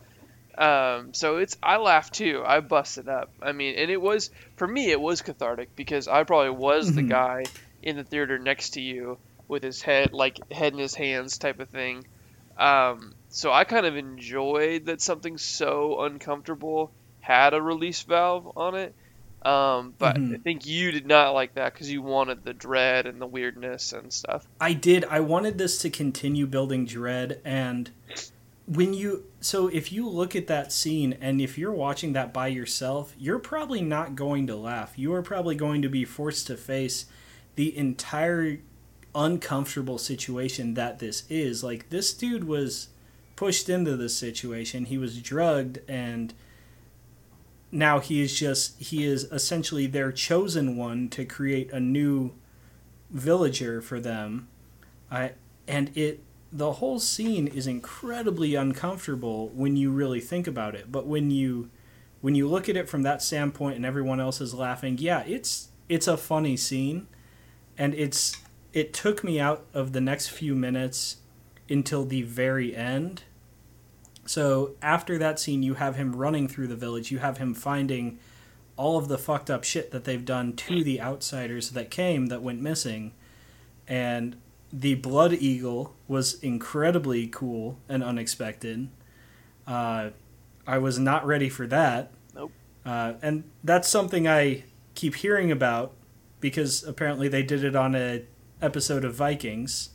[0.56, 2.42] Um, so it's I laughed too.
[2.46, 3.30] I busted up.
[3.42, 7.02] I mean, and it was for me it was cathartic because I probably was the
[7.02, 7.10] Mhm.
[7.10, 7.44] guy
[7.82, 9.18] in the theater next to you
[9.48, 12.06] with his head like head in his hands type of thing.
[12.56, 18.74] Um, so I kind of enjoyed that something so uncomfortable had a release valve on
[18.76, 18.94] it.
[19.46, 20.34] Um, but Mhm.
[20.34, 23.92] I think you did not like that because you wanted the dread and the weirdness
[23.92, 24.46] and stuff.
[24.60, 25.04] I did.
[25.04, 27.90] I wanted this to continue building dread and
[28.66, 32.48] when you so if you look at that scene and if you're watching that by
[32.48, 34.94] yourself, you're probably not going to laugh.
[34.96, 37.06] You are probably going to be forced to face
[37.54, 38.58] the entire
[39.14, 41.62] uncomfortable situation that this is.
[41.62, 42.88] Like this dude was
[43.36, 44.86] pushed into this situation.
[44.86, 46.34] He was drugged and
[47.70, 52.32] now he is just he is essentially their chosen one to create a new
[53.10, 54.48] villager for them.
[55.10, 55.32] I
[55.66, 60.90] and it the whole scene is incredibly uncomfortable when you really think about it.
[60.90, 61.70] But when you
[62.20, 65.68] when you look at it from that standpoint and everyone else is laughing, yeah, it's
[65.88, 67.06] it's a funny scene
[67.76, 68.38] and it's
[68.72, 71.16] it took me out of the next few minutes
[71.68, 73.24] until the very end.
[74.26, 78.18] So after that scene you have him running through the village, you have him finding
[78.76, 82.42] all of the fucked up shit that they've done to the outsiders that came that
[82.42, 83.12] went missing.
[83.88, 84.36] And
[84.72, 88.88] the blood eagle was incredibly cool and unexpected.
[89.66, 90.10] Uh,
[90.66, 92.12] i was not ready for that.
[92.34, 92.52] Nope.
[92.84, 94.64] uh, and that's something i
[94.94, 95.92] keep hearing about
[96.40, 98.24] because apparently they did it on a
[98.60, 99.90] episode of vikings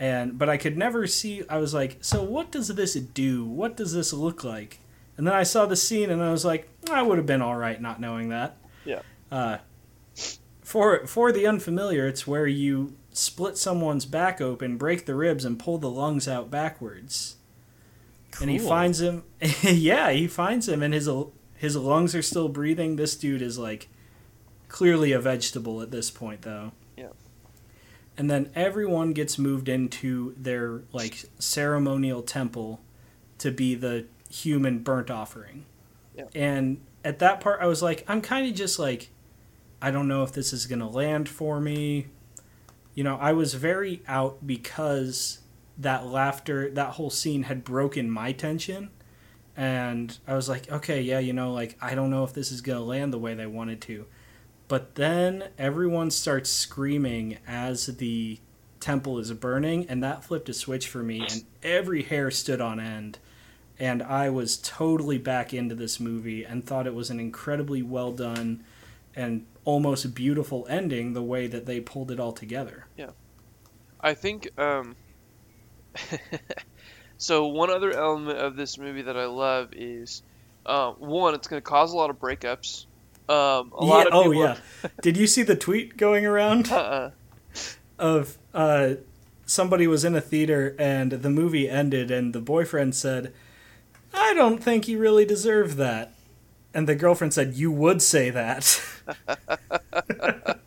[0.00, 3.76] and but i could never see i was like so what does this do what
[3.76, 4.80] does this look like
[5.16, 7.56] and then i saw the scene and i was like i would have been all
[7.56, 9.02] right not knowing that Yeah.
[9.30, 9.58] uh,
[10.62, 15.58] for for the unfamiliar, it's where you split someone's back open, break the ribs, and
[15.58, 17.36] pull the lungs out backwards.
[18.30, 18.42] Cool.
[18.44, 19.24] And he finds him.
[19.62, 21.10] yeah, he finds him, and his
[21.56, 22.94] his lungs are still breathing.
[22.94, 23.88] This dude is like
[24.68, 26.70] clearly a vegetable at this point, though.
[28.20, 32.82] And then everyone gets moved into their like ceremonial temple
[33.38, 35.64] to be the human burnt offering.
[36.14, 36.24] Yeah.
[36.34, 39.08] And at that part, I was like, I'm kind of just like,
[39.80, 42.08] I don't know if this is going to land for me.
[42.94, 45.38] You know, I was very out because
[45.78, 48.90] that laughter, that whole scene had broken my tension.
[49.56, 52.60] And I was like, okay, yeah, you know, like, I don't know if this is
[52.60, 54.04] going to land the way they wanted to.
[54.70, 58.38] But then everyone starts screaming as the
[58.78, 62.78] temple is burning, and that flipped a switch for me, and every hair stood on
[62.78, 63.18] end.
[63.80, 68.12] And I was totally back into this movie and thought it was an incredibly well
[68.12, 68.62] done
[69.16, 72.86] and almost beautiful ending the way that they pulled it all together.
[72.96, 73.10] Yeah.
[74.00, 74.94] I think um
[77.18, 80.22] so one other element of this movie that I love is
[80.64, 82.86] uh, one, it's going to cause a lot of breakups.
[83.30, 84.56] Um, a lot of oh yeah.
[85.02, 87.12] Did you see the tweet going around uh-uh.
[87.96, 88.94] of uh,
[89.46, 93.32] somebody was in a theater and the movie ended and the boyfriend said,
[94.12, 96.12] "I don't think he really deserved that,"
[96.74, 98.80] and the girlfriend said, "You would say that."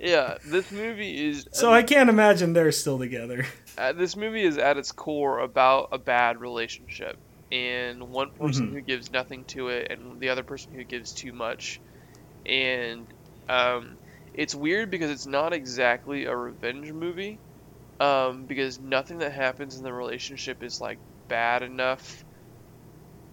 [0.00, 3.44] Yeah, this movie is so I can't imagine they're still together.
[3.76, 7.18] uh, this movie is at its core about a bad relationship
[7.50, 8.72] and one person Mhm.
[8.72, 11.80] who gives nothing to it and the other person who gives too much.
[12.46, 13.10] And
[13.48, 13.98] um,
[14.34, 17.40] it's weird because it's not exactly a revenge movie
[18.00, 22.24] um, because nothing that happens in the relationship is like bad enough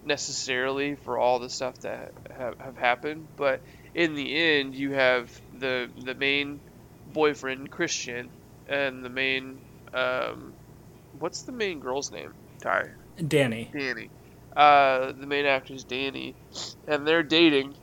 [0.02, 3.62] necessarily for all the stuff that have, have happened but
[3.94, 6.60] in the end you have the the main
[7.06, 8.32] boyfriend christian
[8.66, 10.56] and the main um,
[11.12, 12.34] what's the main girl's name?
[12.62, 12.84] Ty
[13.18, 13.72] Dani.
[13.72, 14.08] dani.
[14.54, 16.34] Uh, the main actor is dani.
[16.86, 17.74] And they're dating.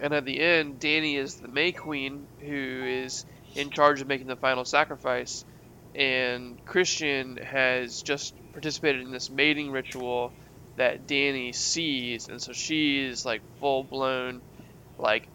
[0.00, 4.26] And at the end dani is the may queen who is in charge of making
[4.26, 5.44] the final sacrifice.
[5.94, 10.32] And christian has just participated in this mating ritual
[10.76, 12.28] that dani sees.
[12.28, 14.40] And so she is like full blown
[14.98, 15.28] like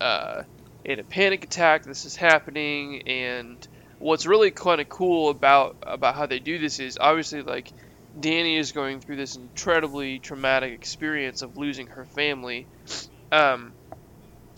[0.00, 0.42] uh,
[0.84, 3.02] in a panic attack this is happening.
[3.06, 3.66] And
[4.02, 7.72] what's really kind of cool about about how they do this is obviously like
[8.18, 12.66] Dani is going through this incredibly traumatic experience of losing her family.
[13.30, 13.74] Um,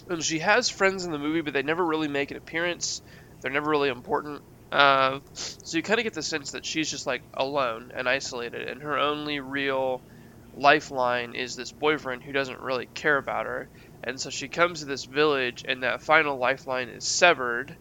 [0.09, 3.03] and she has friends in the movie but they never really make an appearance.
[3.41, 4.43] They're never really important.
[4.73, 8.67] Uh, so you kind of get the sense that she's just like alone and isolated
[8.67, 10.03] and her only real
[10.57, 13.69] lifeline is this boyfriend who doesn't really care about her.
[14.03, 17.77] And so she comes to this village, and that final lifeline is severed,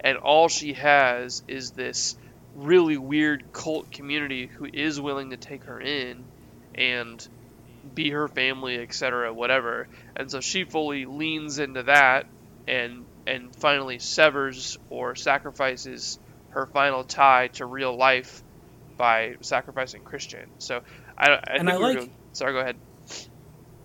[0.00, 2.16] and all she has is this
[2.54, 6.24] really weird cult community who is willing to take her in
[6.74, 7.26] and
[7.94, 9.88] be her family, etc., whatever.
[10.16, 12.26] And so she fully leans into that
[12.66, 16.18] and and finally severs or sacrifices
[16.50, 18.42] her final tie to real life
[18.96, 20.50] by sacrificing Christian.
[20.58, 20.80] So
[21.16, 22.76] I, I And think I like- going- sorry, go ahead.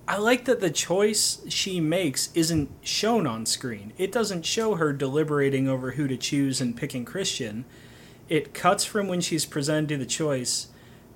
[0.07, 3.91] I like that the choice she makes isn't shown on screen.
[3.97, 7.65] It doesn't show her deliberating over who to choose and picking Christian.
[8.29, 10.67] It cuts from when she's presented the choice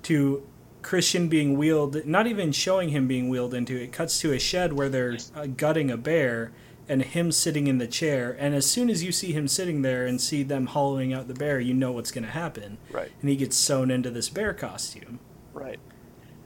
[0.04, 0.46] to
[0.82, 3.76] Christian being wheeled, not even showing him being wheeled into.
[3.76, 6.52] It cuts to a shed where they're uh, gutting a bear
[6.88, 8.36] and him sitting in the chair.
[8.40, 11.34] And as soon as you see him sitting there and see them hollowing out the
[11.34, 12.78] bear, you know what's going to happen.
[12.90, 15.20] Right, And he gets sewn into this bear costume.
[15.52, 15.78] right.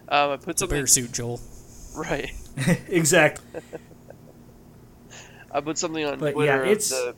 [0.06, 1.40] Um, I put It's a something bear suit, Joel.
[1.94, 2.30] Right.
[2.88, 3.60] exactly.
[5.50, 7.14] I put something on But, Twitter yeah, it's- the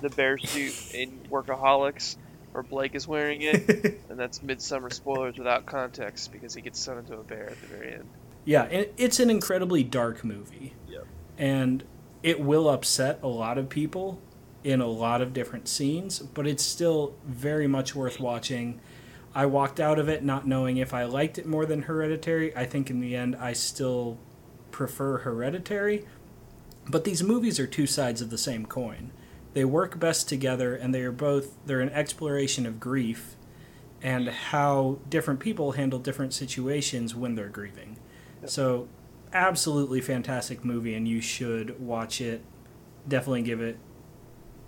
[0.00, 2.16] the bear suit in Workaholics,
[2.52, 6.98] where Blake is wearing it, and that's midsummer spoilers without context because he gets sewn
[6.98, 8.04] into a bear at the very end.
[8.44, 10.74] Yeah, it's an incredibly dark movie.
[10.88, 11.06] Yep.
[11.38, 11.84] And
[12.22, 14.20] it will upset a lot of people
[14.62, 18.80] in a lot of different scenes, but it's still very much worth watching.
[19.34, 22.56] I walked out of it not knowing if I liked it more than Hereditary.
[22.56, 24.18] I think in the end I still
[24.70, 26.06] prefer Hereditary.
[26.88, 29.10] But these movies are two sides of the same coin.
[29.54, 33.36] They work best together and they are both they're an exploration of grief
[34.02, 37.96] and how different people handle different situations when they're grieving.
[38.44, 38.86] So,
[39.32, 42.44] absolutely fantastic movie, and you should watch it.
[43.08, 43.78] Definitely give it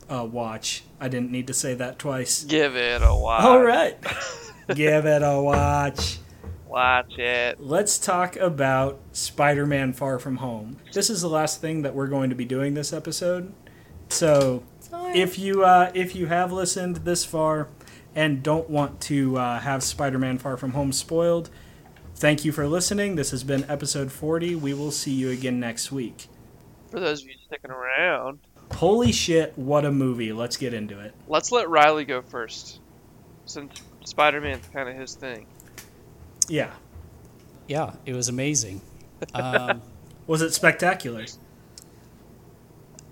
[0.08, 0.84] a watch.
[0.98, 2.44] I didn't need to say that twice.
[2.44, 3.44] Give it a watch.
[3.44, 3.98] All right.
[4.74, 6.18] give it a watch.
[6.66, 7.60] Watch it.
[7.60, 10.78] Let's talk about Spider Man Far From Home.
[10.92, 13.52] This is the last thing that we're going to be doing this episode.
[14.08, 15.18] So, Sorry.
[15.18, 17.68] if you uh, if you have listened this far
[18.14, 21.50] and don't want to uh, have Spider-Man Far From Home spoiled,
[22.16, 23.16] thank you for listening.
[23.16, 24.54] This has been episode 40.
[24.56, 26.26] We will see you again next week.
[26.90, 28.38] For those of you sticking around,
[28.72, 30.32] Holy shit, what a movie.
[30.32, 31.14] Let's get into it.
[31.28, 32.80] let's let Riley go first,
[33.44, 35.46] since Spider-Man's kind of his thing.
[36.48, 36.72] Yeah.
[37.68, 38.80] Yeah, it was amazing.
[39.34, 39.80] Um,
[40.26, 41.24] Was it spectacular?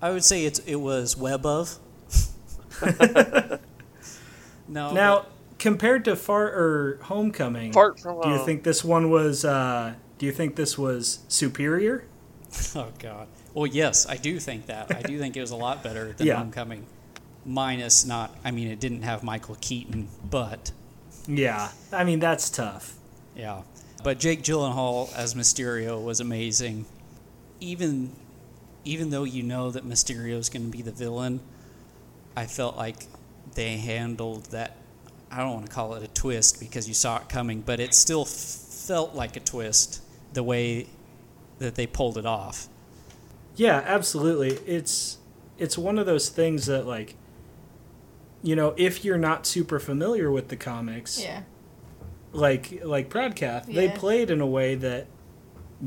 [0.03, 1.78] I would say it's it was web of.
[4.68, 4.92] no.
[4.92, 5.26] Now,
[5.59, 8.45] compared to Far or Homecoming, Fart from do you home.
[8.47, 12.05] think this one was uh, do you think this was superior?
[12.76, 13.26] Oh God.
[13.53, 14.95] Well, yes, I do think that.
[14.95, 16.36] I do think it was a lot better than Yeah.
[16.36, 16.86] Homecoming.
[17.45, 18.36] Minus not.
[18.45, 20.70] I mean, it didn't have Michael Keaton, but
[21.27, 22.95] Yeah, I mean that's tough.
[23.37, 23.62] yeah.
[24.03, 26.85] But Jake Gyllenhaal as Mysterio was amazing.
[27.59, 28.12] Even,
[28.85, 31.41] even though you know that Mysterio is going to be the villain,
[32.37, 33.07] I felt like
[33.55, 34.77] they handled that.
[35.31, 37.95] I don't want to call it a twist because you saw it coming, but it
[37.95, 40.03] still f- felt like a twist
[40.35, 40.87] the way
[41.59, 42.68] that they pulled it off.
[43.57, 44.51] Yeah, absolutely.
[44.70, 45.16] It's
[45.57, 47.14] it's one of those things that like
[48.45, 51.42] you know, if you're not super familiar with the comics, Yeah.
[52.32, 55.07] like like Broadcast, they played in a way that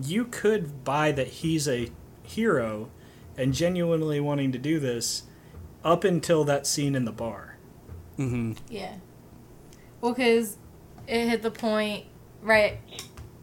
[0.04, 1.90] you could buy that he's a
[2.24, 2.90] hero
[3.38, 5.24] and genuinely wanting to do this
[5.84, 7.58] up until that scene in the bar.
[8.18, 8.96] hmm Yeah.
[10.02, 10.58] Well, because
[11.08, 12.06] it hit the point
[12.42, 12.80] right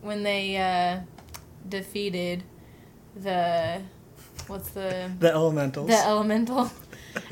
[0.03, 1.01] when they uh,
[1.69, 2.43] defeated
[3.17, 3.81] the
[4.49, 5.89] what's the The elementals.
[5.89, 6.71] the elemental.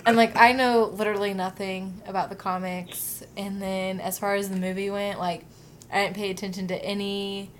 [0.06, 4.56] And like I know literally nothing about the comics, and then as far as the
[4.56, 5.44] movie went, like
[5.92, 7.50] I didn't pay attention to any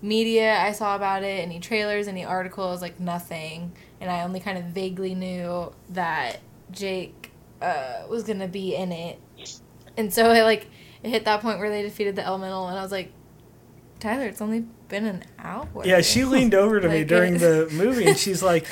[0.00, 3.72] media I saw about it, any trailers, any articles, like nothing.
[4.00, 9.20] And I only kind of vaguely knew that Jake uh, was gonna be in it,
[9.96, 10.66] and so it like
[11.02, 13.12] it hit that point where they defeated the elemental, and I was like,
[14.00, 15.68] Tyler, it's only been an hour.
[15.84, 18.66] yeah, she leaned over to me during the movie and she's like,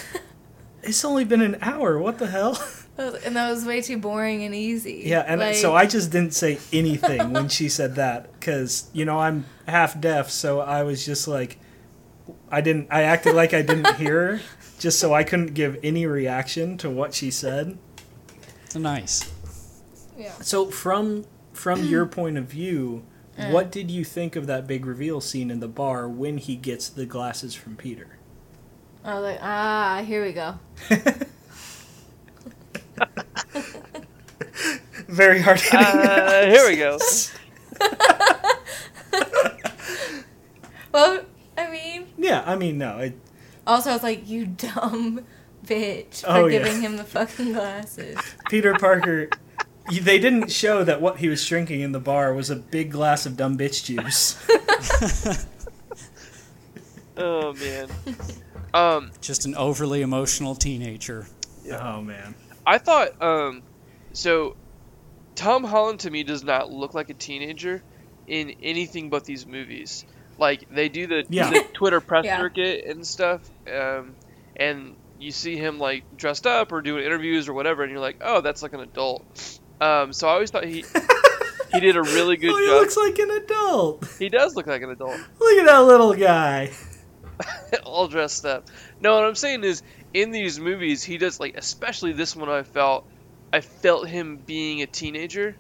[0.82, 1.98] "It's only been an hour.
[1.98, 2.58] What the hell?"
[2.98, 5.02] and that was way too boring and easy.
[5.06, 9.04] Yeah, and Like- so I just didn't say anything when she said that because you
[9.04, 11.58] know I'm half deaf, so I was just like,
[12.50, 12.88] I didn't.
[12.90, 14.40] I acted like I didn't hear her,
[14.78, 17.78] just so I couldn't give any reaction to what she said.
[18.64, 19.30] It's nice.
[20.18, 20.32] yeah.
[20.40, 23.04] So from from your point of view,
[23.50, 26.88] what did you think of that big reveal scene in the bar when he gets
[26.90, 28.18] the glasses from Peter?
[29.02, 30.58] I was like, ah, here we go.
[35.08, 35.78] Very hard hitting.
[35.78, 36.98] Uh, here we go.
[40.92, 41.22] Well,
[41.56, 43.18] I mean, yeah, I mean no, it,
[43.66, 45.24] also I was like, you dumb
[45.64, 46.58] bitch for Oh, yeah.
[46.58, 48.18] giving him the fucking glasses.
[48.50, 49.28] Peter Parker.
[49.88, 53.24] They didn't show that what he was drinking in the bar was a big glass
[53.26, 54.36] of dumb bitch juice.
[57.16, 57.88] Oh man.
[58.74, 61.26] Um, Just an overly emotional teenager.
[61.72, 62.34] Oh man.
[62.74, 63.62] I thought um,
[64.12, 64.56] so.
[65.36, 67.82] Tom Holland to me does not look like a teenager
[68.26, 70.04] in anything but these movies.
[70.36, 71.48] Like they do the, Yeah.
[71.50, 72.38] the Twitter press Yeah.
[72.38, 73.40] circuit and stuff,
[73.72, 74.16] um,
[74.56, 78.16] and you see him like dressed up or doing interviews or whatever, and you're like,
[78.20, 79.58] oh, that's like an adult.
[79.80, 80.84] Um, so I always thought he
[81.72, 82.74] he did a really good oh, he job.
[82.74, 84.06] looks like an adult.
[84.18, 85.18] he does look like an adult.
[85.38, 86.70] Look at that little guy.
[87.84, 88.68] all dressed up.
[89.00, 89.82] No, what I'm saying is,
[90.14, 92.48] in these movies, he does like, especially this one.
[92.48, 93.06] I felt,
[93.52, 95.56] I felt him being a teenager.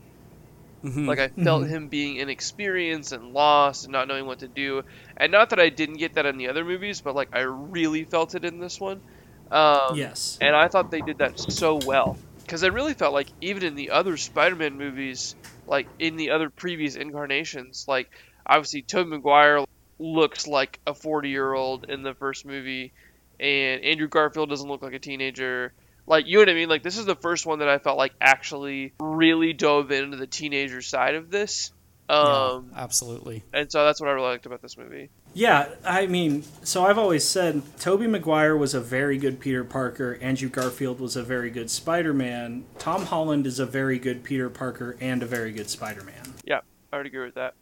[0.84, 1.06] Mhm.
[1.06, 1.68] Like I felt Mhm.
[1.68, 4.82] him being inexperienced and lost and not knowing what to do.
[5.16, 8.04] And not that I didn't get that in the other movies, but like I really
[8.04, 9.02] felt it in this one.
[9.50, 10.38] Um, yes.
[10.40, 13.74] And I thought they did that so well because I really felt like even in
[13.74, 15.34] the other Spider-Man movies,
[15.66, 18.08] like in the other previous incarnations, like
[18.46, 19.64] obviously Tobey Maguire
[19.98, 22.92] looks like a 40-year-old in the first movie,
[23.40, 25.72] and Andrew Garfield doesn't look like a teenager.
[26.06, 26.68] Like you know what I mean?
[26.68, 30.26] Like this is the first one that I felt like actually really dove into the
[30.26, 31.72] teenager side of this.
[32.08, 33.44] Um, yeah, absolutely.
[33.52, 35.10] and so that's what I really liked about this movie.
[35.32, 40.18] Yeah, I mean, so I've always said Tobey Maguire was a very good Peter Parker,
[40.20, 44.96] Andrew Garfield was a very good Spider-Man, Tom Holland is a very good Peter Parker
[45.00, 46.34] and a very good Spider-Man.
[46.44, 46.62] Yeah,
[46.92, 47.54] I would agree with that.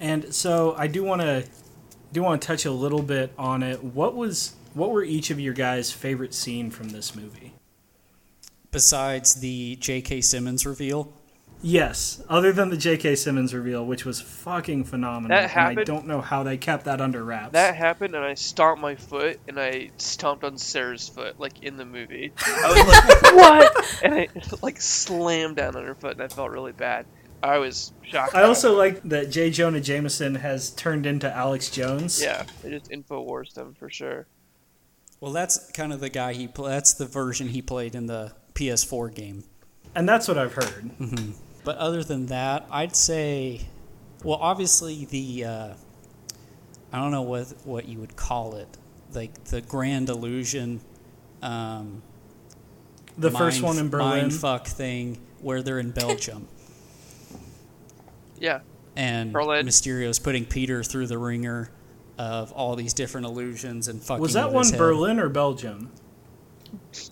[0.00, 1.46] And so I do want to
[2.12, 3.84] do want to touch a little bit on it.
[3.84, 7.54] What was what were each of your guys' favorite scene from this movie?
[8.70, 10.20] Besides the J.K.
[10.20, 11.12] Simmons reveal,
[11.60, 13.16] Yes, other than the J.K.
[13.16, 17.00] Simmons reveal, which was fucking phenomenal, That and I don't know how they kept that
[17.00, 17.52] under wraps.
[17.52, 21.76] That happened, and I stomped my foot, and I stomped on Sarah's foot, like in
[21.76, 22.32] the movie.
[22.46, 24.28] I was like, "What?" And I
[24.62, 27.06] like slammed down on her foot, and I felt really bad.
[27.42, 28.36] I was shocked.
[28.36, 29.50] I also like that J.
[29.50, 32.22] Jonah Jameson has turned into Alex Jones.
[32.22, 34.28] yeah, they just info infowars him for sure.
[35.20, 36.46] Well, that's kind of the guy he.
[36.48, 39.44] Pl- that's the version he played in the PS4 game.
[39.94, 40.90] and that's what I've heard.
[41.64, 43.62] But other than that, I'd say,
[44.24, 45.74] well, obviously the, uh,
[46.92, 48.68] I don't know what what you would call it,
[49.12, 50.80] like the grand illusion,
[51.42, 52.02] um,
[53.18, 54.08] The first one in Berlin.
[54.08, 56.46] mind fuck thing where they're in Belgium
[58.40, 58.60] Yeah,
[58.96, 59.66] and Berlin.
[59.66, 61.70] Mysterio's putting Peter through the wringer.
[62.18, 64.20] Of all these different illusions and fucking.
[64.20, 64.78] Was that one head.
[64.78, 65.90] Berlin or Belgium?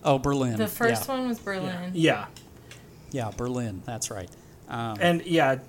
[0.03, 0.57] Oh, Berlin.
[0.57, 1.15] The first yeah.
[1.15, 1.91] one was Berlin.
[1.93, 2.27] Yeah.
[3.11, 3.81] Yeah, Berlin.
[3.85, 4.29] That's right.
[4.67, 5.59] Um, And yeah,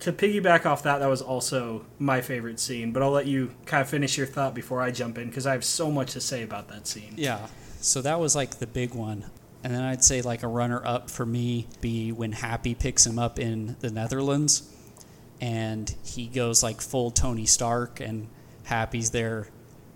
[0.00, 2.92] to piggyback off that, that was also my favorite scene.
[2.92, 5.52] But I'll let you kind of finish your thought before I jump in because I
[5.52, 7.14] have so much to say about that scene.
[7.16, 7.46] Yeah.
[7.80, 9.24] So that was like the big one.
[9.64, 13.18] And then I'd say like a runner up for me be when Happy picks him
[13.18, 14.72] up in the Netherlands
[15.40, 18.28] and he goes like full Tony Stark and
[18.64, 19.48] Happy's there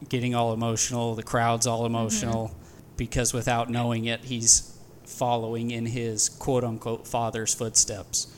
[0.08, 1.94] getting all emotional, the crowd's all mm-hmm.
[1.94, 2.54] emotional
[2.96, 8.28] because without knowing it he's following in his quote unquote father's footsteps.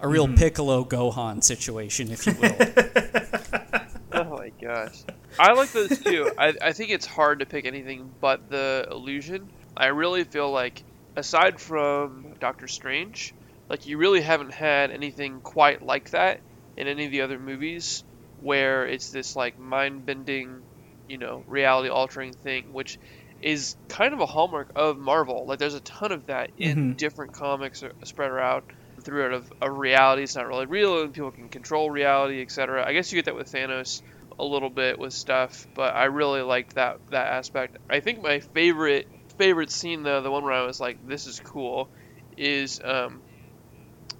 [0.00, 0.36] A real mm-hmm.
[0.36, 2.56] Piccolo Gohan situation, if you will.
[4.12, 5.02] Oh my gosh.
[5.38, 6.30] I like those too.
[6.36, 9.48] I, I think it's hard to pick anything but the illusion.
[9.76, 10.82] I really feel like,
[11.16, 13.34] aside from Doctor Strange,
[13.70, 16.42] like you really haven't had anything quite like that
[16.76, 18.04] in any of the other movies
[18.36, 20.64] where it's this like mind bending,
[21.06, 22.98] you know, reality altering thing, which
[23.40, 25.46] is kind of a hallmark of Marvel.
[25.46, 26.96] Like there's a ton of that in Mhm.
[26.96, 28.64] different comics spread out
[29.04, 30.22] throughout of a reality.
[30.24, 32.86] It's not really real, and people can control reality, etc.
[32.86, 34.02] I guess you get that with Thanos
[34.38, 37.76] a little bit with stuff, but I really liked that that aspect.
[37.88, 39.06] I think my favorite
[39.38, 41.90] favorite scene though, the one where I was like, "This is cool,"
[42.36, 43.22] is um,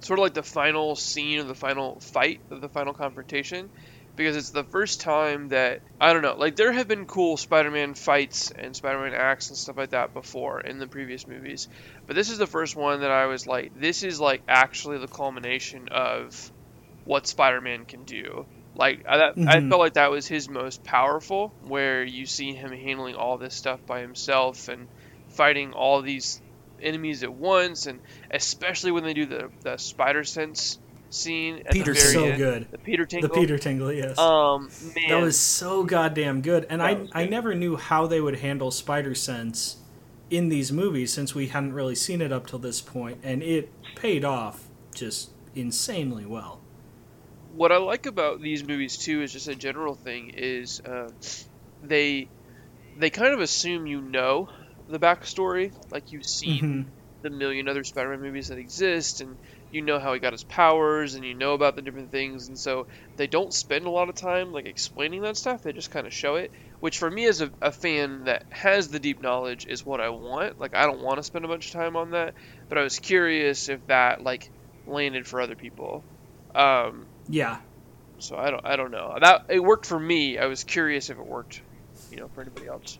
[0.03, 3.71] sort of like the final scene of the final fight of the final confrontation
[4.17, 7.95] because it's the first time that I don't know, like there have been cool Spider-Man
[7.95, 11.69] fights and Spider-Man acts and stuff like that before in the previous movies,
[12.07, 15.09] but this is the first one that I was like, this is like actually the
[15.09, 16.53] culmination of
[17.05, 18.47] what Spider-Man can do.
[18.75, 19.69] Like I, that, I Mhm.
[19.69, 23.81] felt like that was his most powerful, where you see him handling all this stuff
[23.87, 24.89] by himself and
[25.29, 26.41] fighting all these
[26.83, 28.01] enemies at once, and
[28.31, 30.79] especially when they do the the spider sense
[31.11, 32.69] scene at Peter the very so end, good.
[32.71, 33.29] the Peter Tingle.
[33.29, 33.35] The.
[33.35, 34.19] Peter Tingle, yes.
[34.19, 36.67] Um, man, that was so goddamn good.
[36.71, 39.79] And I, was I never knew how they would handle Spider Sense
[40.31, 43.71] in these movies since we hadn't really seen it up till this point, and it
[43.97, 46.61] paid off just insanely well.
[47.53, 51.11] what I like about these movies too is just a general thing is uh,
[51.83, 52.29] they
[52.97, 54.49] they kind of assume you know
[54.91, 56.93] the backstory, like you've seen Mhm.
[57.23, 59.39] the million other Spider-Man movies that exist, and
[59.71, 62.59] you know how he got his powers, and you know about the different things, and
[62.59, 62.87] so
[63.17, 65.63] they don't spend a lot of time like explaining that stuff.
[65.63, 68.89] They just kind of show it, which for me as a, a fan that has
[68.89, 70.59] the deep knowledge is what I want.
[70.59, 72.35] Like I don't want to spend a bunch of time on that,
[72.69, 74.51] but I was curious if that like
[74.87, 76.07] landed for other people.
[76.55, 77.61] Um, Yeah.
[78.21, 79.17] so I don't I don't know.
[79.21, 80.39] That it worked for me.
[80.39, 81.63] I was curious if it worked,
[82.09, 82.99] you know, for anybody else.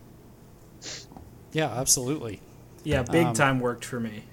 [1.53, 2.41] Yeah, absolutely.
[2.83, 4.23] Yeah, big Um, time worked for me.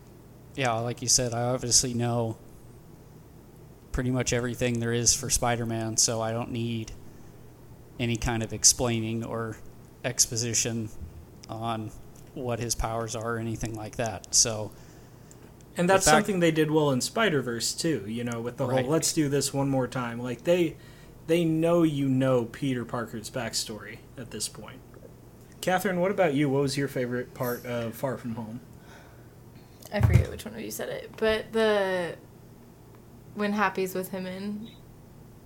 [0.56, 2.36] yeah, like you said, I obviously know
[3.92, 6.92] pretty much everything there is for Spider Man, so I don't need
[7.98, 9.56] any kind of explaining or
[10.04, 10.88] exposition
[11.48, 11.90] on
[12.34, 14.34] what his powers are or anything like that.
[14.34, 14.70] So,
[15.76, 18.04] And that's fact- something they did well in Spider Verse too.
[18.06, 18.82] You know, with the Right.
[18.84, 20.76] whole "let's do this one more time." Like they,
[21.26, 24.78] they know you know Peter Parker's backstory at this point.
[25.60, 26.48] Catherine, what about you?
[26.48, 28.60] What was your favorite part of Far From Home?
[29.92, 32.14] I forget which one of you said it, but the
[33.34, 34.68] when Happy's with him in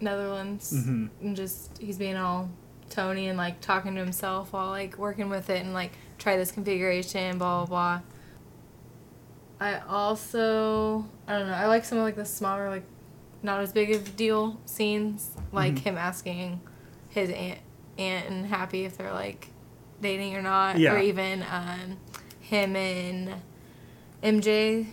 [0.01, 1.11] Netherlands Mhm.
[1.21, 2.51] and just he's being all
[2.91, 6.51] Tony and like talking to himself while like working with it and like try this
[6.51, 8.01] configuration, blah blah blah.
[9.61, 12.85] I also I don't know, I like some of like the smaller like
[13.45, 15.31] not as big of a deal scenes.
[15.53, 15.79] Like Mhm.
[15.81, 16.61] him asking
[17.11, 17.61] his aunt
[17.99, 19.49] aunt and Happy if they're like
[20.03, 20.79] dating or not.
[20.79, 20.93] Yeah.
[20.95, 21.97] Or even um
[22.41, 23.33] him and
[24.23, 24.87] MJ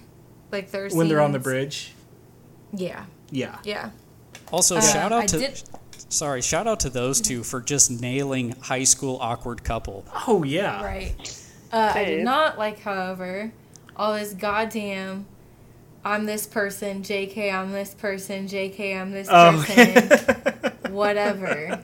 [0.51, 1.93] like their When they're on the bridge.
[2.73, 3.05] Yeah.
[3.31, 3.57] Yeah.
[3.63, 3.89] Yeah.
[4.51, 5.63] also Uh, shout out I to did-
[6.09, 10.05] sorry, shout out to those two for just nailing high school awkward couple.
[10.27, 10.83] Oh yeah.
[10.83, 11.35] Right.
[11.71, 13.51] Uh, I did not like, however,
[13.95, 15.25] all this goddamn.
[16.03, 17.53] I'm this person, JK.
[17.53, 18.99] I'm this person, JK.
[18.99, 19.63] I'm this Oh.
[19.67, 20.71] person.
[20.93, 21.83] whatever.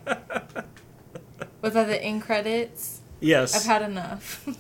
[1.62, 3.02] Was that the end credits?
[3.20, 3.56] Yes.
[3.56, 4.46] I've had enough.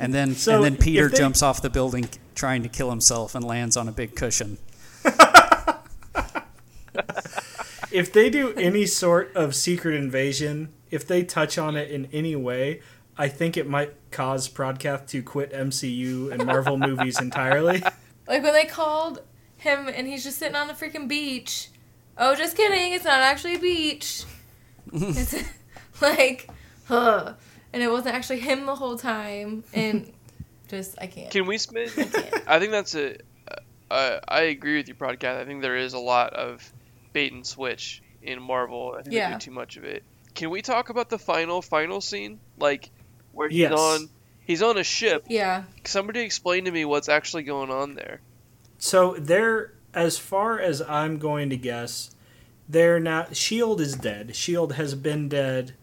[0.00, 3.34] And then So, and then Peter they- jumps off the building trying to kill himself
[3.34, 4.56] and lands on a big cushion.
[7.90, 12.36] if they do any sort of secret invasion, if they touch on it in any
[12.36, 12.80] way,
[13.16, 17.82] I think it might cause Prodcath to quit MCU and Marvel movies entirely.
[18.28, 19.22] like when they called
[19.56, 21.70] him and he's just sitting on the freaking beach.
[22.16, 22.92] Oh, just kidding.
[22.92, 24.22] It's not actually a beach.
[24.92, 25.34] it's
[26.00, 26.48] like,
[26.86, 27.34] huh.
[27.72, 29.64] And it wasn't actually him the whole time.
[29.74, 30.12] And
[30.68, 31.30] just, I can't.
[31.30, 31.90] Can we spend?
[31.96, 32.42] I can't.
[32.48, 33.16] I think that's a.
[33.90, 35.40] Uh, I agree with you, podcast.
[35.40, 36.70] I think there is a lot of
[37.14, 38.92] bait and switch in Marvel.
[38.92, 39.32] I think they Yeah.
[39.32, 40.02] do too much of it.
[40.34, 42.38] can we talk about the final final scene?
[42.58, 42.90] Like
[43.32, 43.72] where he's Yes.
[43.72, 44.08] on
[44.44, 45.24] he's on a ship.
[45.28, 45.64] Yeah.
[45.84, 48.20] Somebody explain to me what's actually going on there.
[48.78, 52.10] So they're as far as I'm going to guess,
[52.68, 54.36] they're now Shield is dead.
[54.36, 55.74] Shield has been dead.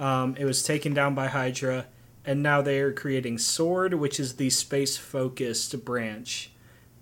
[0.00, 1.86] Um, it was taken down by Hydra,
[2.24, 6.50] and now they are creating Sword, which is the space focused branch,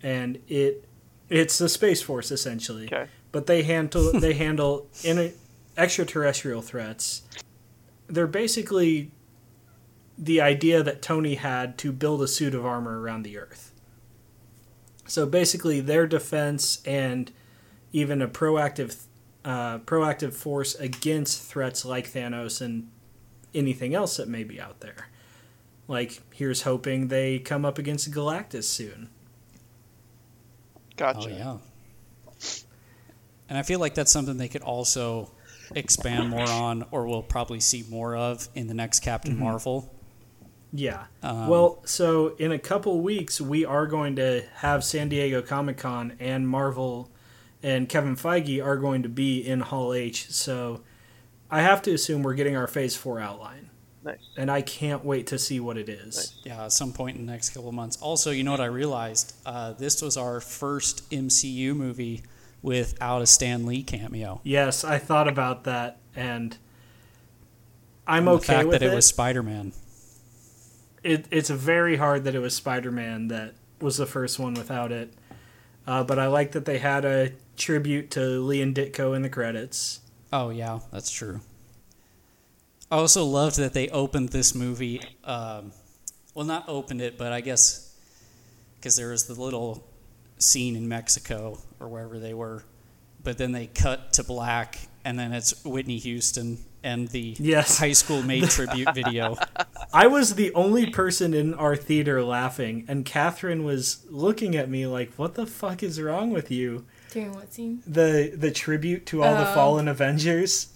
[0.03, 0.85] and it
[1.31, 2.87] it's the space force essentially.
[2.87, 3.07] Okay.
[3.33, 5.33] But they handle they handle in
[5.77, 7.23] extraterrestrial threats.
[8.09, 9.13] They're basically
[10.19, 13.73] the idea that Tony had to build a suit of armor around the Earth.
[15.07, 17.31] So basically, their defense and
[17.93, 19.05] even a proactive,
[19.45, 22.91] uh, proactive force against threats like Thanos and
[23.55, 25.09] anything else that may be out there.
[25.87, 29.09] Like, here's hoping they come up against Galactus soon.
[30.97, 31.31] Gotcha.
[31.31, 31.57] Oh yeah.
[33.49, 35.31] And I feel like that's something they could also
[35.75, 39.95] expand more on, or we'll probably see more of in the next Captain Marvel.
[40.73, 41.05] Yeah.
[41.23, 45.79] Um, well, so in a couple weeks, we are going to have San Diego Comic
[45.79, 47.11] Con, and Marvel
[47.63, 50.31] and Kevin Feige are going to be in Hall H.
[50.31, 50.83] So
[51.51, 53.71] I have to assume we're getting our Phase 4 outline.
[54.05, 54.19] Nice.
[54.37, 56.17] And I can't wait to see what it is.
[56.17, 56.33] Nice.
[56.45, 57.97] Yeah, at some point in the next couple of months.
[58.01, 59.35] Also, you know what I realized?
[59.45, 62.23] Uh, this was our first MCU movie
[62.63, 64.41] without a Stan Lee cameo.
[64.45, 66.57] Yes, I thought about that, and
[68.07, 68.95] I'm And okay the fact with that it, it.
[68.95, 69.73] was Spider Man.
[71.03, 71.27] it.
[71.31, 75.13] It's very hard that it was Spider-Man that was the first one without it.
[75.87, 79.29] Uh, but I like that they had a tribute to Lee and Ditko in the
[79.29, 80.01] credits.
[80.33, 81.41] Oh yeah, that's true.
[82.91, 85.01] I also loved that they opened this movie.
[85.25, 85.73] Um,
[86.35, 87.95] well, not opened it, but I guess
[88.77, 89.85] because there was the little
[90.39, 92.63] scene in Mexico or wherever they were,
[93.23, 97.79] but then they cut to black, and then it's Whitney Houston and the Yes.
[97.79, 99.37] high school made tribute video.
[99.93, 104.87] I was the only person in our theater laughing, and Catherine was looking at me
[104.87, 107.83] like, "What the fuck is wrong with you?" During what scene?
[107.87, 109.55] The the tribute to all the Oh.
[109.55, 110.69] fallen Avengers.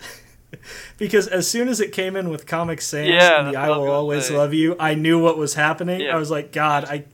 [0.99, 3.77] because as soon as it came in with Comic Sans Yeah, and the "I what
[3.77, 4.37] I was Will Always say.
[4.37, 6.01] Love You," I knew what was happening.
[6.01, 6.15] Yeah.
[6.15, 7.05] I was like, "God!" I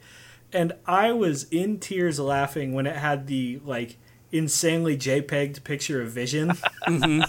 [0.52, 3.96] and I was in tears laughing when it had the like
[4.32, 6.52] insanely JPEG'd picture of Vision.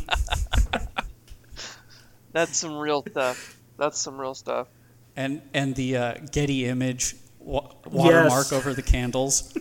[2.31, 3.57] That's some real stuff.
[3.77, 4.67] That's some real stuff.
[5.15, 8.53] and and the uh, Getty image wa- watermark Yes.
[8.53, 9.53] over the candles.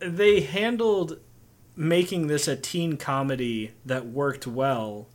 [0.00, 1.18] They handled
[1.76, 5.08] making this a teen comedy that worked well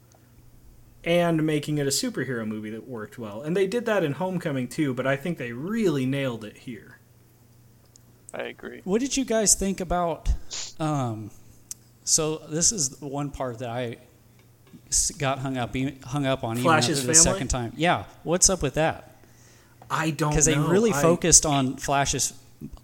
[1.03, 3.41] and making it a superhero movie that worked well.
[3.44, 6.98] And they did that in Homecoming too, but I think they really nailed it here.
[8.34, 8.82] I agree.
[8.84, 10.30] What did you guys think about?
[10.80, 11.30] Um,
[12.03, 13.98] so this is the one part that I
[15.18, 17.32] got hung up e- hung up on even Flash's after the family?
[17.34, 17.74] second time.
[17.78, 19.16] Yeah, what's up with that?
[19.90, 22.34] I don't Because they really I- focused on Flash's,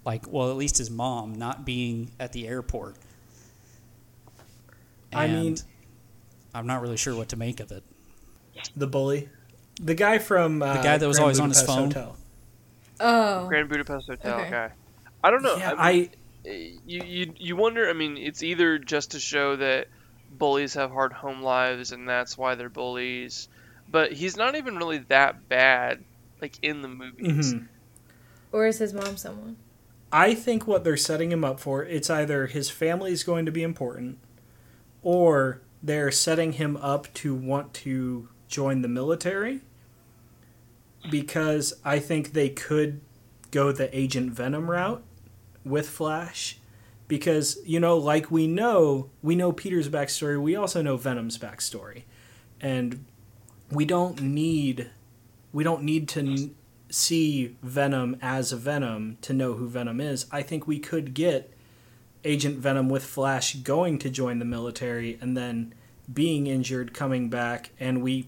[0.05, 2.95] like, well, at least his mom not being at the airport.
[5.13, 5.57] I mean-
[6.53, 7.83] I'm not really sure what to make of it.
[8.75, 9.29] the bully,
[9.81, 11.87] the guy from uh, The guy that was Grand always on his Budapest phone?
[11.91, 12.17] Hotel.
[12.99, 13.47] Oh.
[13.47, 14.49] Grand Budapest Hotel Okay.
[14.49, 14.71] guy.
[15.23, 15.55] I don't know.
[15.55, 16.09] Yeah, I, mean,
[16.45, 16.49] I
[16.85, 17.89] you, you you wonder.
[17.89, 19.87] I mean, it's either just to show that
[20.37, 23.47] bullies have hard home lives and that's why they're bullies,
[23.89, 26.03] but he's not even really that bad,
[26.41, 27.53] like in the movies.
[27.53, 27.67] mhm.
[28.51, 29.55] Or is his mom someone?
[30.11, 33.51] I think what they're setting him up for, it's either his family is going to
[33.51, 34.19] be important,
[35.01, 39.61] or they're setting him up to want to join the military.
[41.09, 43.01] Because I think they could
[43.49, 45.03] go the Agent Venom route
[45.63, 46.57] with Flash.
[47.07, 52.03] Because, you know, like we know, we know Peter's backstory, we also know Venom's backstory.
[52.59, 53.05] And
[53.71, 54.91] we don't need
[55.53, 56.51] we don't need to
[56.91, 60.25] see Venom as a Venom to know who Venom is.
[60.31, 61.53] I think we could get
[62.23, 65.73] Agent Venom with Flash going to join the military and then
[66.11, 68.27] being injured coming back and we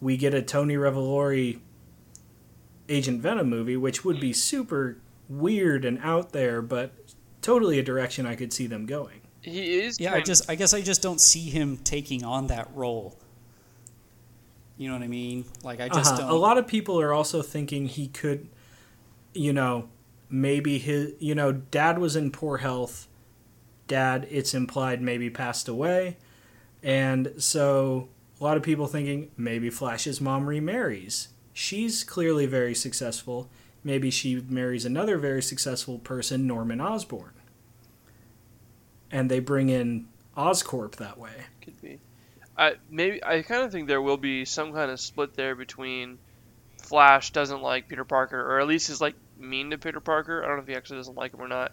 [0.00, 1.58] we get a Tony Revolori
[2.88, 6.92] Agent Venom movie which would be super weird and out there but
[7.42, 9.20] totally a direction I could see them going.
[9.40, 10.00] He is.
[10.00, 13.16] Yeah, I just, I guess I just don't see him taking on that role.
[14.78, 15.44] You know what I mean?
[15.62, 16.20] Like, I just Uh-huh.
[16.22, 16.30] don't.
[16.30, 18.48] A lot of people are also thinking he could,
[19.34, 19.88] you know,
[20.30, 23.08] maybe his, you know, dad was in poor health.
[23.88, 26.16] Dad, it's implied, maybe passed away.
[26.82, 28.08] And so
[28.40, 31.28] a lot of people thinking maybe Flash's mom remarries.
[31.52, 33.50] She's clearly very successful.
[33.82, 37.32] Maybe she marries another very successful person, Norman Osborn.
[39.10, 40.06] And they bring in
[40.36, 41.46] Oscorp that way.
[41.62, 41.98] could be.
[42.58, 46.18] I maybe I kind of think there will be some kind of split there between
[46.82, 50.42] Flash doesn't like Peter Parker, or at least is like mean to Peter Parker.
[50.42, 51.72] I don't know if he actually doesn't like him or not.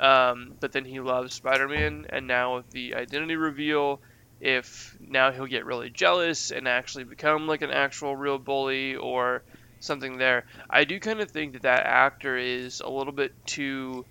[0.00, 4.00] Um, but then he loves Spider-Man, and now with the identity reveal,
[4.40, 9.42] if now he'll get really jealous and actually become like an actual real bully or
[9.80, 10.44] something there.
[10.68, 14.04] I do kind of think that that actor is a little bit too,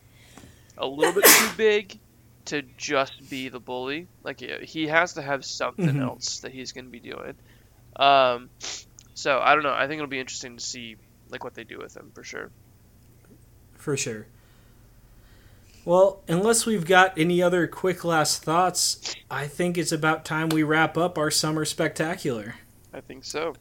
[0.77, 1.99] a little bit too big
[2.45, 4.07] to just be the bully.
[4.23, 6.01] Like he has to have something Mhm.
[6.01, 7.33] else that he's going to be doing.
[7.95, 8.49] Um,
[9.13, 9.73] so I don't know.
[9.73, 10.97] I think it'll be interesting to see
[11.29, 12.51] like what they do with him for sure.
[13.75, 14.27] For sure.
[15.85, 20.63] Well, unless we've got any other quick last thoughts, I think it's about time we
[20.63, 22.55] wrap up our summer spectacular.
[22.93, 23.53] I think so.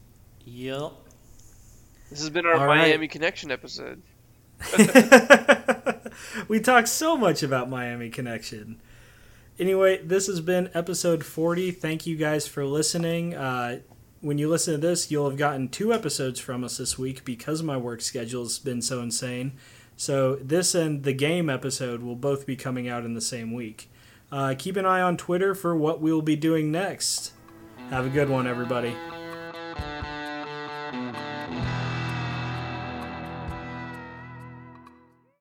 [0.45, 0.91] Yep.
[2.09, 2.87] This has been our All right.
[2.87, 4.01] Miami Connection episode.
[6.47, 8.81] we talked so much about Miami Connection.
[9.57, 11.71] Anyway, this has been episode 40.
[11.71, 13.33] Thank you guys for listening.
[13.33, 13.79] Uh,
[14.21, 17.63] when you listen to this, you'll have gotten two episodes from us this week because
[17.63, 19.53] my work schedule has been so insane.
[19.97, 23.89] So, this and the game episode will both be coming out in the same week.
[24.31, 27.31] Uh, keep an eye on Twitter for what we'll be doing next.
[27.91, 28.93] Have a good one, everybody.